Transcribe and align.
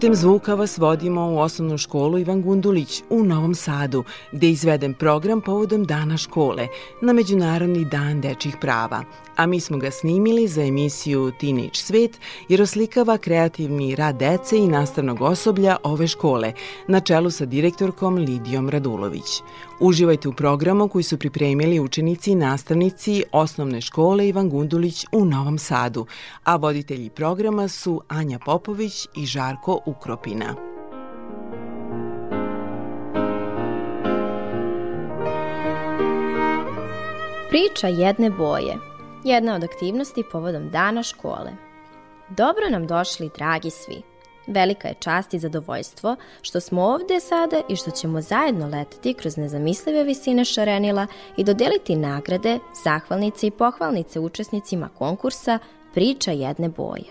Putem 0.00 0.14
zvuka 0.14 0.54
vas 0.54 0.78
vodimo 0.78 1.30
u 1.30 1.38
osnovnu 1.38 1.78
školu 1.78 2.18
Ivan 2.18 2.42
Gundulić 2.42 3.02
u 3.10 3.24
Novom 3.24 3.54
Sadu, 3.54 4.04
gde 4.32 4.50
izveden 4.50 4.94
program 4.94 5.40
povodom 5.40 5.84
Dana 5.84 6.16
škole 6.16 6.68
na 7.02 7.12
Međunarodni 7.12 7.84
dan 7.84 8.20
dečjih 8.20 8.56
prava. 8.60 9.04
A 9.36 9.46
mi 9.46 9.60
smo 9.60 9.78
ga 9.78 9.90
snimili 9.90 10.48
za 10.48 10.62
emisiju 10.62 11.32
Teenage 11.40 11.74
Svet 11.74 12.20
jer 12.48 12.62
oslikava 12.62 13.18
kreativni 13.18 13.94
rad 13.96 14.16
dece 14.16 14.58
i 14.58 14.68
nastavnog 14.68 15.20
osoblja 15.22 15.76
ove 15.82 16.08
škole, 16.08 16.52
na 16.88 17.00
čelu 17.00 17.30
sa 17.30 17.44
direktorkom 17.44 18.14
Lidijom 18.14 18.68
Radulović. 18.68 19.42
Uživajte 19.80 20.28
u 20.28 20.32
programu 20.32 20.88
koji 20.88 21.02
su 21.02 21.18
pripremili 21.18 21.80
učenici 21.80 22.30
i 22.30 22.34
nastavnici 22.34 23.24
osnovne 23.32 23.80
škole 23.80 24.28
Ivan 24.28 24.48
Gundulić 24.48 25.06
u 25.12 25.24
Novom 25.24 25.58
Sadu, 25.58 26.06
a 26.44 26.56
voditelji 26.56 27.10
programa 27.10 27.68
su 27.68 28.02
Anja 28.08 28.38
Popović 28.38 29.06
i 29.16 29.26
Žarko 29.26 29.80
Ukropina. 29.86 30.54
Priča 37.48 37.88
jedne 37.88 38.30
boje. 38.30 38.76
Jedna 39.24 39.54
od 39.54 39.64
aktivnosti 39.64 40.24
povodom 40.32 40.70
dana 40.70 41.02
škole. 41.02 41.50
Dobro 42.28 42.70
nam 42.70 42.86
došli, 42.86 43.30
dragi 43.36 43.70
svi. 43.70 44.02
Velika 44.46 44.88
je 44.88 44.94
čast 44.94 45.34
i 45.34 45.38
zadovoljstvo 45.38 46.16
što 46.42 46.60
smo 46.60 46.82
ovde 46.82 47.20
sada 47.20 47.60
i 47.68 47.76
što 47.76 47.90
ćemo 47.90 48.20
zajedno 48.20 48.66
leteti 48.66 49.14
kroz 49.14 49.36
nezamislive 49.36 50.04
visine 50.04 50.44
šarenila 50.44 51.06
i 51.36 51.44
dodeliti 51.44 51.96
nagrade, 51.96 52.58
zahvalnice 52.84 53.46
i 53.46 53.50
pohvalnice 53.50 54.20
učesnicima 54.20 54.88
konkursa 54.98 55.58
Priča 55.94 56.30
jedne 56.30 56.68
boje. 56.68 57.04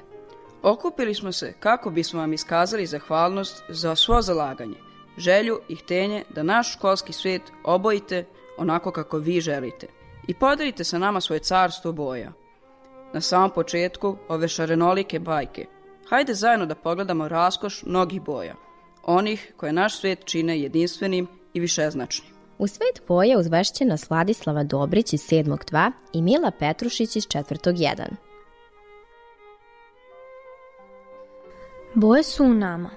Okupili 0.63 1.15
smo 1.15 1.31
se 1.31 1.53
kako 1.59 1.89
bismo 1.89 2.19
vam 2.19 2.33
iskazali 2.33 2.85
zahvalnost 2.85 3.63
za 3.69 3.95
svo 3.95 4.21
zalaganje, 4.21 4.77
želju 5.17 5.59
i 5.69 5.75
htenje 5.75 6.23
da 6.35 6.43
naš 6.43 6.73
školski 6.73 7.13
svet 7.13 7.41
obojite 7.63 8.25
onako 8.57 8.91
kako 8.91 9.17
vi 9.17 9.41
želite 9.41 9.87
i 10.27 10.33
podelite 10.33 10.83
sa 10.83 10.97
nama 10.97 11.21
svoje 11.21 11.39
carstvo 11.39 11.91
boja. 11.91 12.31
Na 13.13 13.21
samom 13.21 13.51
početku 13.51 14.17
ove 14.27 14.47
šarenolike 14.47 15.19
bajke– 15.19 15.65
Hajde 16.09 16.33
zajedno 16.33 16.65
da 16.65 16.75
pogledamo 16.75 17.27
raskoš 17.27 17.83
mnogih 17.83 18.21
boja, 18.21 18.55
onih 19.03 19.53
koje 19.57 19.73
naš 19.73 19.99
svet 19.99 20.25
čine 20.25 20.59
jedinstvenim 20.59 21.27
i 21.53 21.59
višeznačnim. 21.59 22.31
U 22.57 22.67
svet 22.67 23.01
boja 23.07 23.39
uzvešćena 23.39 23.97
Sladislava 23.97 24.63
Dobrić 24.63 25.13
iz 25.13 25.21
7. 25.21 25.57
2 25.71 25.91
i 26.13 26.21
Mila 26.21 26.51
Petrušić 26.59 27.15
iz 27.15 27.27
4. 27.27 27.73
1. 27.73 28.07
Boje 31.93 32.23
su 32.23 32.43
u 32.43 32.53
nama. 32.53 32.89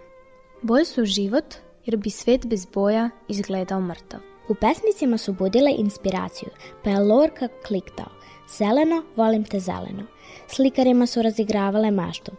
Boje 0.63 0.85
su 0.85 1.05
život, 1.05 1.55
jer 1.85 1.97
bi 1.97 2.11
svet 2.11 2.47
bez 2.47 2.67
boja 2.67 3.11
izgledao 3.29 3.81
mrtav. 3.81 4.21
U 4.49 4.55
pesmicima 4.55 5.19
su 5.19 5.33
budile 5.33 5.71
inspiraciju, 5.79 6.49
pa 6.85 6.91
je 6.91 7.01
Lorka 7.01 7.49
kliktao. 7.67 8.11
Zeleno, 8.59 9.03
volim 9.17 9.45
te 9.45 9.61
zeleno. 9.61 10.03
Slikarima 10.49 11.07
su 11.07 11.23
razigravale 11.23 11.91
maštu. 11.91 12.33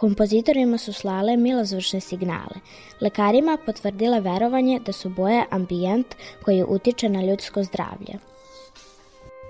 Kompozitorima 0.00 0.78
su 0.78 0.92
slale 0.92 1.36
milozvršne 1.36 2.00
signale. 2.00 2.60
Lekarima 3.00 3.58
potvrdile 3.66 4.20
verovanje 4.20 4.80
da 4.86 4.92
su 4.92 5.08
boje 5.08 5.44
ambijent 5.50 6.06
koji 6.44 6.64
utiče 6.68 7.08
na 7.08 7.24
ljudsko 7.24 7.64
zdravlje. 7.64 8.18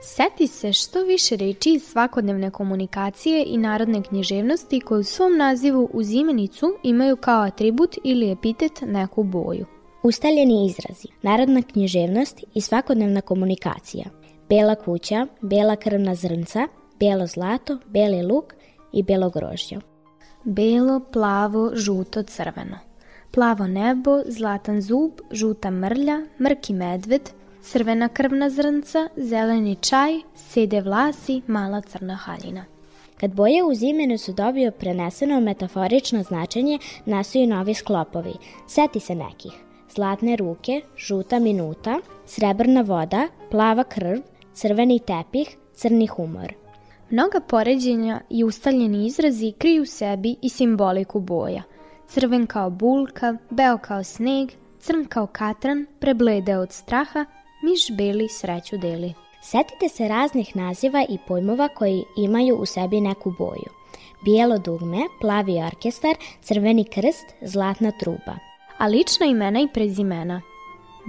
Seti 0.03 0.47
se 0.47 0.73
što 0.73 1.03
više 1.03 1.37
reči 1.37 1.73
iz 1.73 1.83
svakodnevne 1.83 2.51
komunikacije 2.51 3.45
i 3.47 3.59
narodne 3.59 4.03
književnosti 4.03 4.81
koje 4.81 5.01
u 5.01 5.05
svom 5.05 5.37
nazivu 5.37 5.91
uz 5.93 6.11
imenicu 6.13 6.67
imaju 6.83 7.17
kao 7.17 7.43
atribut 7.43 7.97
ili 8.05 8.31
epitet 8.31 8.81
neku 8.83 9.23
boju. 9.23 9.67
Ustaljeni 10.03 10.67
izrazi, 10.67 11.09
narodna 11.23 11.63
književnost 11.63 12.45
i 12.55 12.61
svakodnevna 12.61 13.21
komunikacija. 13.21 14.05
Bela 14.49 14.75
kuća, 14.75 15.27
bela 15.41 15.77
krvna 15.77 16.15
zrnca, 16.15 16.69
belo 17.01 17.27
zlato, 17.27 17.79
beli 17.87 18.23
luk 18.23 18.55
i 18.93 19.03
belo 19.03 19.31
grožđe. 19.31 19.90
Belo, 20.45 21.01
plavo, 21.01 21.71
žuto, 21.75 22.23
crveno. 22.23 22.79
Plavo 23.31 23.67
nebo, 23.67 24.23
zlatan 24.27 24.81
zub, 24.81 25.21
žuta 25.31 25.71
mrlja, 25.71 26.17
mrki 26.41 26.73
medved, 26.75 27.29
crvena 27.63 28.09
krvna 28.09 28.49
zrnca, 28.51 29.09
zeleni 29.17 29.77
čaj, 29.77 30.23
sede 30.35 30.81
vlasi, 30.81 31.43
mala 31.47 31.81
crna 31.81 32.17
haljina. 32.17 32.65
Kad 33.21 33.35
boje 33.35 33.65
uz 33.65 33.83
imenu 33.83 34.19
su 34.19 34.33
dobio 34.33 34.71
preneseno 34.71 35.41
metaforično 35.41 36.23
značenje, 36.23 36.79
nastaju 37.05 37.47
novi 37.47 37.75
sklopovi. 37.75 38.33
Seti 38.69 39.01
se 39.01 39.15
nekih. 39.15 39.53
Zlatne 39.95 40.37
ruke, 40.37 40.81
žuta 40.97 41.39
minuta, 41.39 41.99
srebrna 42.27 42.81
voda, 42.83 43.29
plava 43.51 43.85
krv, 43.85 44.23
crveni 44.55 44.99
tepih, 44.99 45.57
crni 45.75 46.07
humor. 46.07 46.60
Mnoga 47.11 47.41
poređenja 47.41 48.21
i 48.31 48.45
ustaljeni 48.45 49.07
izrazi 49.07 49.53
kriju 49.59 49.87
sebi 49.87 50.37
i 50.43 50.49
simboliku 50.49 51.21
boja. 51.21 51.63
Crven 52.09 52.47
kao 52.47 52.71
bulka, 52.71 53.37
beo 53.51 53.79
kao 53.79 54.05
sneg, 54.05 54.51
crn 54.81 55.05
kao 55.05 55.27
katran, 55.27 55.87
preblede 56.01 56.57
od 56.57 56.73
straha, 56.73 57.25
miš 57.63 57.97
beli 57.97 58.29
sreću 58.29 58.77
deli. 58.79 59.15
Setite 59.43 59.89
se 59.89 60.09
raznih 60.09 60.57
naziva 60.57 61.05
i 61.09 61.19
pojmova 61.29 61.69
koji 61.69 62.05
imaju 62.17 62.57
u 62.57 62.67
sebi 62.67 63.01
neku 63.01 63.35
boju. 63.39 63.71
Bijelo 64.25 64.59
dugme, 64.59 64.99
plavi 65.21 65.63
orkestar, 65.63 66.15
crveni 66.43 66.85
krst, 66.85 67.27
zlatna 67.43 67.91
truba. 67.91 68.35
A 68.79 68.87
lična 68.87 69.27
imena 69.27 69.61
i 69.61 69.69
prezimena. 69.75 70.43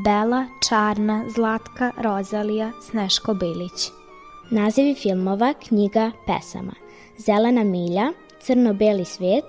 Bela, 0.05 0.45
Čarna, 0.69 1.25
Zlatka, 1.35 1.91
Rozalija, 1.97 2.71
Sneško 2.89 3.33
Belić. 3.33 4.00
Nazivi 4.51 4.95
filmova, 4.95 5.53
knjiga, 5.53 6.11
pesama. 6.27 6.73
Zelena 7.17 7.63
milja, 7.63 8.11
Crno-beli 8.39 9.05
svijet, 9.05 9.45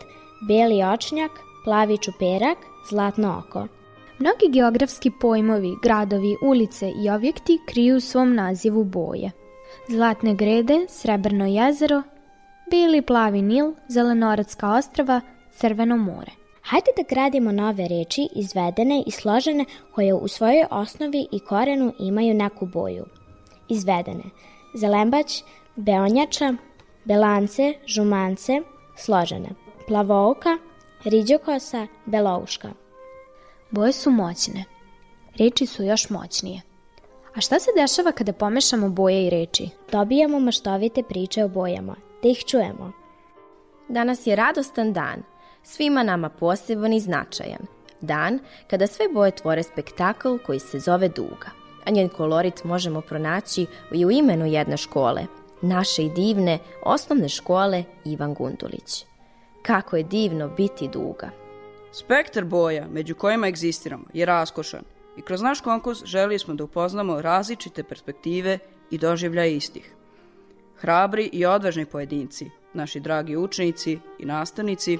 Beli 0.48 0.82
očnjak, 0.84 1.30
Plavi 1.64 1.98
čuperak, 1.98 2.58
Zlatno 2.90 3.38
oko. 3.38 3.66
Mnogi 4.18 4.48
geografski 4.52 5.10
pojmovi, 5.20 5.74
gradovi, 5.82 6.36
ulice 6.42 6.92
i 7.04 7.10
objekti 7.10 7.58
kriju 7.68 7.96
u 7.96 8.00
svom 8.00 8.34
nazivu 8.34 8.84
boje. 8.84 9.30
Zlatne 9.88 10.34
grede, 10.34 10.86
Srebrno 10.88 11.46
jezero, 11.46 12.02
Bili 12.70 13.02
plavi 13.02 13.42
Nil, 13.42 13.72
Zelenoradska 13.88 14.70
ostrava, 14.70 15.20
Crveno 15.56 15.96
more. 15.96 16.32
Hajde 16.62 16.90
da 16.96 17.02
gradimo 17.08 17.52
nove 17.52 17.88
reči, 17.88 18.28
izvedene 18.34 19.02
i 19.06 19.10
složene, 19.10 19.64
koje 19.94 20.14
u 20.14 20.28
svojoj 20.28 20.64
osnovi 20.70 21.26
i 21.32 21.40
korenu 21.40 21.92
imaju 21.98 22.34
neku 22.34 22.66
boju. 22.66 23.04
Izvedene– 23.68 24.24
zelembać, 24.74 25.44
beonjača, 25.76 26.54
belance, 27.04 27.74
žumance, 27.86 28.60
složene, 28.96 29.48
plavouka, 29.88 30.58
riđokosa, 31.04 31.86
belouška. 32.06 32.72
Boje 33.70 33.92
su 33.92 34.10
moćne, 34.10 34.64
reči 35.38 35.66
su 35.66 35.82
još 35.82 36.10
moćnije. 36.10 36.60
A 37.34 37.40
šta 37.40 37.58
se 37.58 37.70
dešava 37.76 38.12
kada 38.12 38.32
pomešamo 38.32 38.88
boje 38.88 39.26
i 39.26 39.30
reči? 39.30 39.68
Dobijamo 39.92 40.40
maštovite 40.40 41.02
priče 41.02 41.44
o 41.44 41.48
bojama, 41.48 41.96
da 42.22 42.28
ih 42.28 42.44
čujemo. 42.46 42.92
Danas 43.88 44.26
je 44.26 44.36
radostan 44.36 44.92
dan, 44.92 45.22
svima 45.62 46.02
nama 46.02 46.28
poseban 46.28 46.92
i 46.92 47.00
značajan. 47.00 47.66
Dan 48.00 48.38
kada 48.70 48.86
sve 48.86 49.08
boje 49.08 49.30
tvore 49.30 49.62
spektakl 49.62 50.36
koji 50.46 50.58
se 50.58 50.78
zove 50.78 51.08
Duga, 51.08 51.50
a 51.84 51.90
njen 51.90 52.08
kolorit 52.08 52.64
možemo 52.64 53.00
pronaći 53.00 53.66
i 53.92 54.06
u 54.06 54.10
imenu 54.10 54.46
jedne 54.46 54.76
škole, 54.76 55.26
naše 55.62 56.04
i 56.04 56.10
divne 56.10 56.58
osnovne 56.82 57.28
škole 57.28 57.84
Ivan 58.04 58.34
Gundulić. 58.34 59.04
Kako 59.62 59.96
je 59.96 60.02
divno 60.02 60.48
biti 60.48 60.88
Duga. 60.88 61.30
Spektar 61.92 62.44
boja 62.44 62.86
među 62.88 63.14
kojima 63.14 63.46
egzistiramo 63.46 64.04
je 64.12 64.26
raskošan 64.26 64.82
i 65.16 65.22
kroz 65.22 65.42
naš 65.42 65.60
konkurs 65.60 66.04
želili 66.04 66.38
smo 66.38 66.54
da 66.54 66.64
upoznamo 66.64 67.22
različite 67.22 67.82
perspektive 67.82 68.58
i 68.90 68.98
doživljaje 68.98 69.56
istih. 69.56 69.94
Hrabri 70.76 71.30
i 71.32 71.46
odvažni 71.46 71.86
pojedinci, 71.86 72.50
naši 72.74 73.00
dragi 73.00 73.36
učenici 73.36 73.98
i 74.18 74.26
nastavnici, 74.26 74.98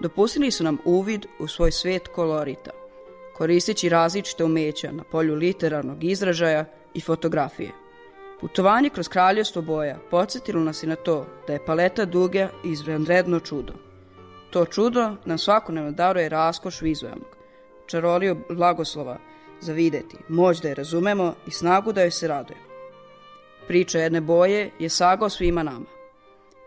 dopustili 0.00 0.50
su 0.50 0.64
nam 0.64 0.78
uvid 0.84 1.26
u 1.38 1.48
svoj 1.48 1.72
svet 1.72 2.08
kolorita, 2.08 2.70
koristeći 3.36 3.88
različite 3.88 4.44
umeća 4.44 4.92
na 4.92 5.04
polju 5.04 5.34
literarnog 5.34 6.04
izražaja 6.04 6.64
i 6.94 7.00
fotografije. 7.00 7.70
Putovanje 8.40 8.90
kroz 8.90 9.08
kraljevstvo 9.08 9.62
boja 9.62 9.98
podsjetilo 10.10 10.60
nas 10.60 10.82
i 10.82 10.86
na 10.86 10.96
to 10.96 11.26
da 11.46 11.52
je 11.52 11.64
paleta 11.64 12.04
duge 12.04 12.46
izvanredno 12.64 13.40
čudo. 13.40 13.72
To 14.50 14.64
čudo 14.64 15.16
nam 15.24 15.38
svakodnevno 15.38 15.90
daruje 15.90 16.28
raskoš 16.28 16.80
vizualnog, 16.80 17.36
čaroliju 17.86 18.36
blagoslova 18.50 19.18
za 19.60 19.72
videti, 19.72 20.16
moć 20.28 20.60
da 20.60 20.68
je 20.68 20.74
razumemo 20.74 21.34
i 21.46 21.50
snagu 21.50 21.92
da 21.92 22.02
joj 22.02 22.10
se 22.10 22.28
radujemo. 22.28 22.64
Priča 23.68 23.98
jedne 23.98 24.20
boje 24.20 24.70
je 24.78 24.88
saga 24.88 25.24
o 25.24 25.28
svima 25.28 25.62
nama. 25.62 25.86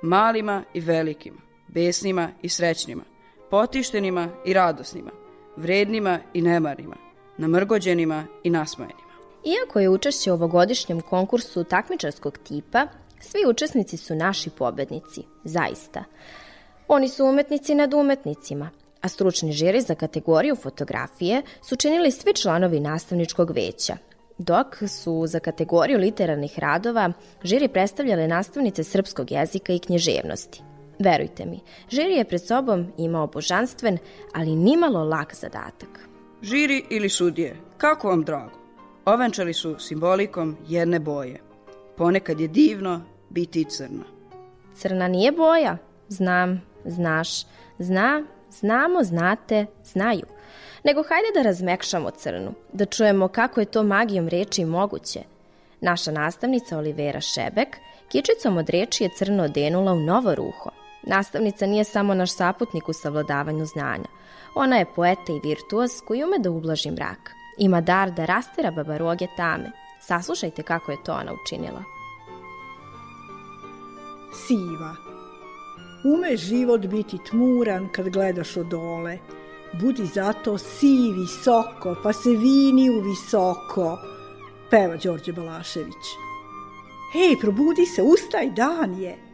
Malima 0.01 0.63
i 0.73 0.79
velikima, 0.79 1.41
besnima 1.67 2.29
i 2.41 2.49
srećnima, 2.49 3.03
potištenima 3.49 4.29
i 4.45 4.53
radosnima, 4.53 5.11
vrednima 5.57 6.19
i 6.33 6.41
nemarnima, 6.41 6.95
namrgođenima 7.37 8.25
i 8.43 8.49
nasmojenima. 8.49 8.99
Iako 9.45 9.79
je 9.79 9.89
učešće 9.89 10.31
ovogodišnjem 10.31 11.01
konkursu 11.01 11.63
takmičarskog 11.63 12.37
tipa, 12.37 12.87
svi 13.19 13.39
učesnici 13.49 13.97
su 13.97 14.15
naši 14.15 14.49
pobednici, 14.49 15.21
zaista. 15.43 16.03
Oni 16.87 17.09
su 17.09 17.25
umetnici 17.25 17.75
nad 17.75 17.93
umetnicima, 17.93 18.69
a 19.01 19.07
stručni 19.09 19.51
žiri 19.51 19.81
za 19.81 19.95
kategoriju 19.95 20.55
fotografije 20.55 21.41
su 21.61 21.75
činili 21.75 22.11
svi 22.11 22.33
članovi 22.33 22.79
nastavničkog 22.79 23.51
veća, 23.51 23.97
dok 24.37 24.75
su 24.87 25.23
za 25.27 25.39
kategoriju 25.39 25.99
literarnih 25.99 26.59
radova 26.59 27.11
žiri 27.43 27.67
predstavljale 27.67 28.27
nastavnice 28.27 28.83
srpskog 28.83 29.31
jezika 29.31 29.73
i 29.73 29.79
knježevnosti. 29.79 30.61
Verujte 30.99 31.45
mi, 31.45 31.59
žiri 31.89 32.13
je 32.13 32.25
pred 32.25 32.47
sobom 32.47 32.87
imao 32.97 33.27
božanstven, 33.27 33.97
ali 34.33 34.55
nimalo 34.55 35.03
lak 35.03 35.35
zadatak. 35.35 36.09
Žiri 36.41 36.83
ili 36.89 37.09
sudije, 37.09 37.55
kako 37.77 38.09
vam 38.09 38.23
drago? 38.23 38.65
Ovenčali 39.05 39.53
su 39.53 39.79
simbolikom 39.79 40.57
jedne 40.67 40.99
boje. 40.99 41.41
Ponekad 41.97 42.39
je 42.39 42.47
divno 42.47 43.01
biti 43.29 43.65
crna. 43.69 44.03
Crna 44.75 45.07
nije 45.07 45.31
boja. 45.31 45.77
Znam, 46.07 46.61
znaš, 46.85 47.45
zna, 47.79 48.23
znamo, 48.51 49.03
znate, 49.03 49.65
znaju. 49.83 50.25
Nego 50.83 51.03
hajde 51.03 51.27
da 51.33 51.41
razmekšamo 51.41 52.11
crnu, 52.11 52.53
da 52.73 52.85
čujemo 52.85 53.27
kako 53.27 53.59
je 53.59 53.65
to 53.65 53.83
magijom 53.83 54.27
reči 54.27 54.65
moguće. 54.65 55.19
Naša 55.81 56.11
nastavnica 56.11 56.77
Olivera 56.77 57.21
Šebek 57.21 57.77
kičicom 58.07 58.57
od 58.57 58.69
reči 58.69 59.03
je 59.03 59.09
crno 59.17 59.43
odenula 59.43 59.93
u 59.93 59.99
novo 59.99 60.35
ruho. 60.35 60.69
Nastavnica 61.07 61.65
nije 61.65 61.83
samo 61.83 62.13
naš 62.13 62.35
saputnik 62.35 62.89
u 62.89 62.93
savladavanju 62.93 63.65
znanja. 63.65 64.07
Ona 64.55 64.77
je 64.77 64.93
poeta 64.95 65.33
i 65.33 65.47
virtuoz 65.47 65.91
koji 66.07 66.23
ume 66.23 66.39
da 66.39 66.51
ublaži 66.51 66.91
mrak. 66.91 67.31
Ima 67.57 67.81
dar 67.81 68.11
da 68.11 68.25
rastera 68.25 68.71
babaroge 68.71 69.27
tame. 69.37 69.71
Saslušajte 70.01 70.63
kako 70.63 70.91
je 70.91 71.03
to 71.03 71.13
ona 71.13 71.33
učinila. 71.43 71.83
Siva. 74.47 74.95
Ume 76.15 76.37
život 76.37 76.81
biti 76.81 77.17
tmuran 77.29 77.89
kad 77.91 78.09
gledaš 78.09 78.57
od 78.57 78.65
dole. 78.65 79.17
Budi 79.81 80.05
zato 80.05 80.57
si 80.57 81.11
visoko, 81.11 81.95
pa 82.03 82.13
se 82.13 82.29
vini 82.29 82.89
u 82.89 83.01
visoko. 83.01 83.97
Peva 84.69 84.97
Đorđe 84.97 85.31
Balašević. 85.31 86.05
Hej, 87.13 87.35
probudi 87.41 87.85
se, 87.85 88.01
ustaj, 88.01 88.51
dan 88.51 88.99
je. 88.99 89.24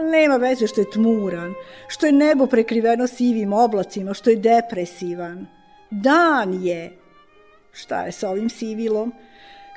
Nema 0.00 0.36
veze 0.36 0.66
što 0.66 0.80
je 0.80 0.90
tmuran, 0.90 1.54
što 1.88 2.06
je 2.06 2.12
nebo 2.12 2.46
prekriveno 2.46 3.06
sivim 3.06 3.52
oblacima, 3.52 4.14
što 4.14 4.30
je 4.30 4.36
depresivan. 4.36 5.46
Dan 5.90 6.64
je. 6.64 6.98
Šta 7.72 8.02
je 8.02 8.12
sa 8.12 8.30
ovim 8.30 8.50
sivilom? 8.50 9.12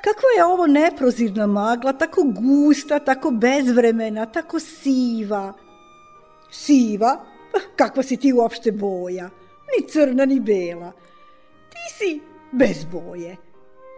Kakva 0.04 0.28
je 0.36 0.44
ovo 0.44 0.66
neprozirna 0.66 1.46
magla, 1.46 1.92
tako 1.92 2.22
gusta, 2.24 2.98
tako 2.98 3.30
bezvremena, 3.30 4.26
tako 4.26 4.60
siva? 4.60 5.52
Siva? 6.50 7.24
Pa, 7.52 7.58
kakva 7.76 8.02
si 8.02 8.16
ti 8.16 8.32
uopšte 8.32 8.72
boja? 8.72 9.30
Ni 9.66 9.88
crna, 9.88 10.24
ni 10.24 10.40
bela. 10.40 10.92
Ti 11.70 11.84
si 11.98 12.20
bez 12.52 12.84
boje. 12.84 13.36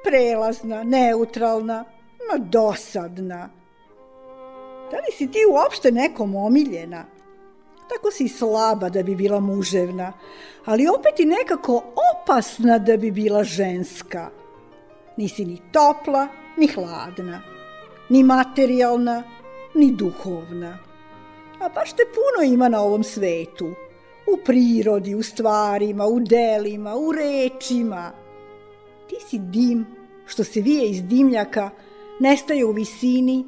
Prelazna, 0.04 0.82
neutralna, 0.82 1.84
ma 2.28 2.38
dosadna. 2.38 3.57
Da 4.90 4.96
li 4.96 5.12
si 5.16 5.30
ti 5.30 5.38
uopšte 5.50 5.92
nekom 5.92 6.34
omiljena? 6.36 7.04
Tako 7.88 8.10
si 8.10 8.28
slaba 8.28 8.88
da 8.88 9.02
bi 9.02 9.14
bila 9.14 9.40
muževna, 9.40 10.12
ali 10.64 10.88
opet 10.88 11.20
i 11.20 11.24
nekako 11.24 11.82
opasna 12.12 12.78
da 12.78 12.96
bi 12.96 13.10
bila 13.10 13.44
ženska. 13.44 14.30
Nisi 15.16 15.44
ni 15.44 15.60
topla, 15.72 16.28
ni 16.56 16.66
hladna, 16.66 17.40
ni 18.08 18.22
materijalna, 18.22 19.22
ni 19.74 19.90
duhovna. 19.90 20.78
A 21.60 21.68
baš 21.68 21.92
te 21.92 22.02
puno 22.14 22.52
ima 22.52 22.68
na 22.68 22.82
ovom 22.82 23.04
svetu. 23.04 23.66
U 24.32 24.36
prirodi, 24.44 25.14
u 25.14 25.22
stvarima, 25.22 26.06
u 26.06 26.20
delima, 26.20 26.94
u 26.96 27.12
rečima. 27.12 28.12
Ti 29.08 29.16
si 29.28 29.38
dim 29.38 29.86
što 30.26 30.44
se 30.44 30.60
vije 30.60 30.90
iz 30.90 31.02
dimljaka, 31.02 31.70
nestaje 32.20 32.64
u 32.64 32.72
visini, 32.72 33.44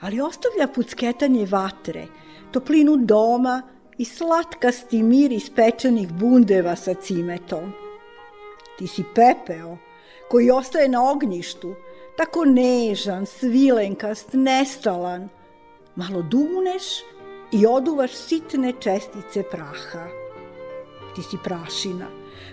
ali 0.00 0.20
ostavlja 0.20 0.68
pucketanje 0.74 1.46
vatre, 1.46 2.06
toplinu 2.50 2.96
doma 2.96 3.62
i 3.98 4.04
slatkasti 4.04 5.02
miris 5.02 5.50
pečenih 5.50 6.12
bundeva 6.12 6.76
sa 6.76 6.94
cimetom. 6.94 7.72
Ti 8.78 8.86
si 8.86 9.04
pepeo 9.14 9.76
koji 10.28 10.50
ostaje 10.50 10.88
na 10.88 11.10
ognjištu, 11.10 11.74
tako 12.16 12.44
nežan, 12.44 13.26
svilenkast, 13.26 14.32
nestalan. 14.32 15.28
Malo 15.94 16.22
duneš 16.22 16.84
i 17.52 17.66
oduvaš 17.66 18.12
sitne 18.12 18.72
čestice 18.80 19.42
praha. 19.42 20.06
Ti 21.14 21.22
si 21.22 21.36
prašina 21.44 22.06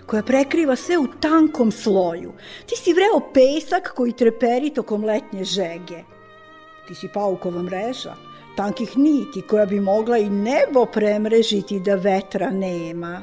koja 0.06 0.22
prekriva 0.22 0.76
sve 0.76 0.98
u 0.98 1.06
tankom 1.20 1.72
sloju. 1.72 2.32
Ti 2.66 2.76
si 2.76 2.92
vreo 2.92 3.20
pesak 3.32 3.92
koji 3.96 4.12
treperi 4.12 4.70
tokom 4.70 5.04
letnje 5.04 5.44
žege. 5.44 6.02
Ti 6.88 6.94
si 6.94 7.08
paukova 7.08 7.62
mreža, 7.62 8.14
tankih 8.56 8.96
niti 8.96 9.42
koja 9.42 9.66
bi 9.66 9.80
mogla 9.80 10.18
i 10.18 10.30
nebo 10.30 10.86
premrežiti 10.86 11.80
da 11.80 11.94
vetra 11.94 12.50
nema. 12.50 13.22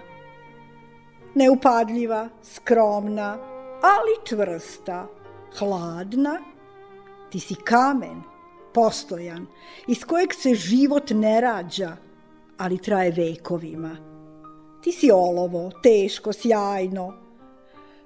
Neupadljiva, 1.36 2.30
skromna, 2.44 3.38
ali 3.82 4.26
čvrsta, 4.26 5.08
hladna, 5.60 6.38
ti 7.30 7.40
si 7.40 7.56
kamen, 7.56 8.22
postojan, 8.74 9.48
iz 9.88 10.06
kojeg 10.06 10.34
se 10.34 10.56
život 10.56 11.10
ne 11.10 11.42
rađa, 11.42 11.98
ali 12.58 12.78
traje 12.78 13.12
vekovima. 13.12 13.98
Ti 14.82 14.92
si 14.92 15.12
olovo, 15.12 15.72
teško, 15.84 16.34
sjajno, 16.34 17.25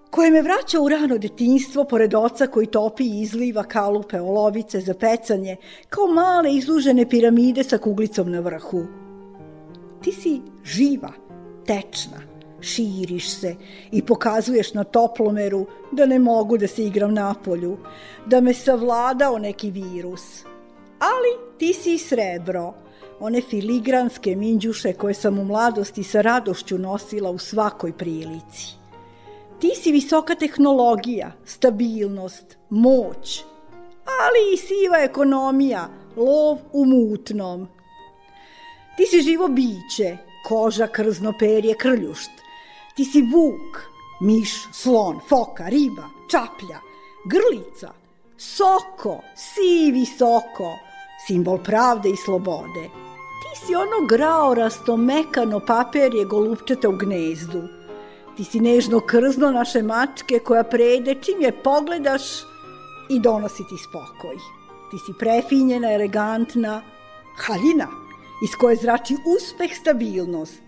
koje 0.10 0.32
me 0.32 0.42
vraća 0.42 0.80
u 0.82 0.90
rano 0.90 1.18
detinjstvo 1.18 1.84
pored 1.84 2.14
oca 2.14 2.48
koji 2.48 2.68
topi 2.68 3.04
i 3.04 3.22
izliva 3.22 3.64
kalupe 3.64 4.22
olovice 4.22 4.80
za 4.80 4.94
pecanje, 4.94 5.56
kao 5.90 6.08
male 6.08 6.54
izlužene 6.54 7.10
piramide 7.10 7.64
sa 7.64 7.78
kuglicom 7.78 8.32
na 8.32 8.40
vrhu. 8.40 8.84
Ti 10.02 10.12
si 10.12 10.42
živa, 10.64 11.12
tečna, 11.66 12.22
širiš 12.62 13.30
se 13.30 13.56
i 13.92 14.02
pokazuješ 14.02 14.74
na 14.74 14.84
toplomeru 14.84 15.66
da 15.92 16.06
ne 16.06 16.20
mogu 16.20 16.58
da 16.58 16.68
se 16.68 16.86
igram 16.86 17.14
na 17.14 17.34
polju, 17.46 17.78
da 18.26 18.42
me 18.42 18.54
savladao 18.54 19.38
neki 19.40 19.72
virus. 19.72 20.44
Ali 21.00 21.58
ti 21.58 21.74
si 21.74 21.94
i 21.94 21.98
srebro, 21.98 22.74
one 23.20 23.42
filigranske 23.42 24.36
minđuše 24.36 24.94
koje 24.94 25.14
sam 25.14 25.40
u 25.40 25.46
mladosti 25.46 26.04
sa 26.04 26.22
radošću 26.22 26.78
nosila 26.78 27.32
u 27.32 27.38
svakoj 27.38 27.94
prilici. 27.94 28.79
Ti 29.60 29.76
si 29.76 29.92
visoka 29.92 30.36
tehnologija, 30.36 31.32
stabilnost, 31.46 32.58
moć, 32.70 33.44
ali 34.06 34.54
i 34.54 34.58
siva 34.58 34.98
ekonomija, 35.04 35.90
lov 36.16 36.58
u 36.74 36.86
mutnom. 36.86 37.68
Ti 38.98 39.06
si 39.06 39.22
živo 39.22 39.48
biće, 39.48 40.18
koža, 40.48 40.88
krzno, 40.88 41.34
perje, 41.40 41.76
krljušt. 41.76 42.32
Ti 42.96 43.06
si 43.06 43.22
vuk, 43.22 43.82
miš, 44.22 44.68
slon, 44.74 45.20
foka, 45.30 45.68
riba, 45.70 46.08
čaplja, 46.32 46.80
grlica, 47.26 47.92
soko, 48.38 49.20
sivi 49.36 50.06
soko, 50.06 50.72
simbol 51.28 51.58
pravde 51.64 52.10
i 52.10 52.16
slobode. 52.16 52.88
Ti 53.42 53.66
si 53.66 53.76
ono 53.76 54.06
graorasto, 54.08 54.98
mekano 54.98 55.60
paperje 55.60 56.26
golupčete 56.26 56.88
u 56.88 56.98
gnezdu. 56.98 57.79
Ti 58.40 58.46
si 58.46 58.60
nežno 58.60 59.00
krzno 59.00 59.50
naše 59.52 59.82
mačke 59.84 60.38
koja 60.40 60.64
prede 60.64 61.16
čim 61.22 61.42
je 61.42 61.52
pogledaš 61.52 62.22
i 63.10 63.20
donosi 63.20 63.64
ti 63.70 63.78
spokoj. 63.78 64.38
Ti 64.92 64.98
si 65.06 65.14
prefinjena, 65.20 65.92
elegantna, 65.94 66.82
haljina, 67.38 67.88
iz 68.44 68.56
koje 68.60 68.76
zrači 68.76 69.18
uspeh, 69.26 69.76
stabilnost. 69.82 70.62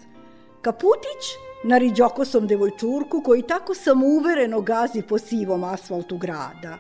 Kaputić 0.61 1.31
na 1.63 1.77
riđokosom 1.77 2.47
devojčurku 2.47 3.21
koji 3.25 3.41
tako 3.41 3.73
samouvereno 3.73 4.61
gazi 4.61 5.01
po 5.01 5.17
sivom 5.17 5.63
asfaltu 5.63 6.17
grada. 6.17 6.77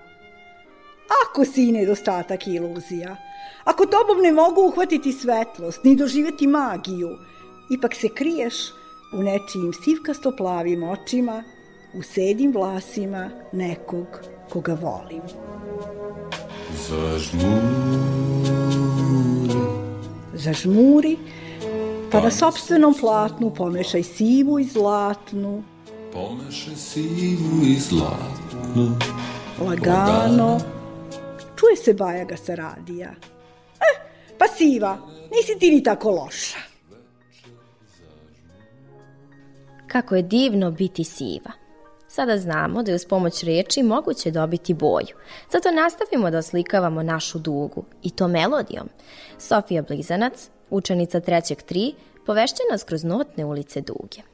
Ako 1.23 1.45
si 1.45 1.71
nedostatak 1.71 2.47
iluzija, 2.47 3.15
ako 3.63 3.85
tobom 3.85 4.21
ne 4.21 4.31
mogu 4.31 4.61
uhvatiti 4.61 5.13
svetlost, 5.13 5.83
ni 5.83 5.95
doživeti 5.95 6.47
magiju, 6.47 7.17
ipak 7.69 7.95
se 7.95 8.09
kriješ 8.09 8.80
u 9.13 9.23
nečijim 9.23 9.73
sivkasto 9.83 10.31
plavim 10.31 10.83
očima, 10.83 11.43
u 11.93 12.03
sedim 12.03 12.53
vlasima 12.53 13.29
nekog 13.51 14.07
koga 14.49 14.73
volim. 14.73 15.21
Zažmuri. 16.79 17.51
Zažmuri, 20.33 21.17
pa 22.11 22.21
na 22.21 22.31
sobstvenom 22.31 22.93
platnu 22.99 23.53
pomešaj 23.53 24.03
sivu 24.03 24.59
i 24.59 24.63
zlatnu, 24.63 25.63
Pomešaj 26.13 26.75
sivu 26.75 27.63
i 27.65 27.75
zlatnu. 27.79 28.97
lagano. 29.59 30.59
Čuje 31.55 31.75
se 31.75 31.93
bajaga 31.93 32.37
sa 32.37 32.55
radija. 32.55 33.09
Eh, 33.75 33.95
pa 34.37 34.45
siva, 34.47 34.97
nisi 35.31 35.59
ti 35.59 35.71
ni 35.71 35.83
tako 35.83 36.11
loša. 36.11 36.57
Kako 39.91 40.15
je 40.15 40.21
divno 40.21 40.71
biti 40.71 41.03
siva. 41.03 41.51
Sada 42.07 42.37
znamo 42.37 42.83
da 42.83 42.91
je 42.91 42.95
uz 42.95 43.05
pomoć 43.05 43.43
reči 43.43 43.83
moguće 43.83 44.31
dobiti 44.31 44.73
boju. 44.73 45.15
Zato 45.51 45.71
nastavimo 45.71 46.31
da 46.31 46.37
oslikavamo 46.37 47.03
našu 47.03 47.39
dugu, 47.39 47.83
i 48.03 48.09
to 48.09 48.27
melodijom. 48.27 48.89
Sofija 49.37 49.81
Blizanac, 49.81 50.49
učenica 50.69 51.19
trećeg 51.19 51.57
3, 51.69 51.93
povešće 52.25 52.61
nas 52.71 52.83
kroz 52.83 53.03
notne 53.03 53.45
ulice 53.45 53.81
duge. 53.81 54.30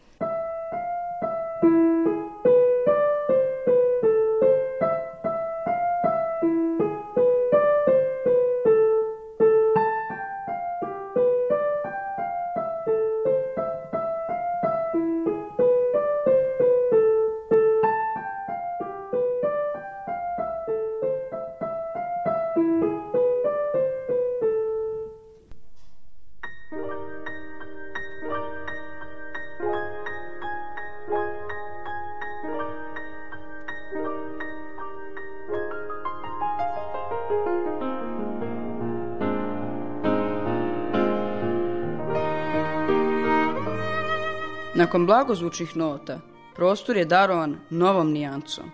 Nakon 44.77 45.05
blagozvučnih 45.05 45.77
nota, 45.77 46.19
prostor 46.55 46.98
je 46.98 47.05
darovan 47.05 47.57
novom 47.69 48.12
nijancom. 48.12 48.72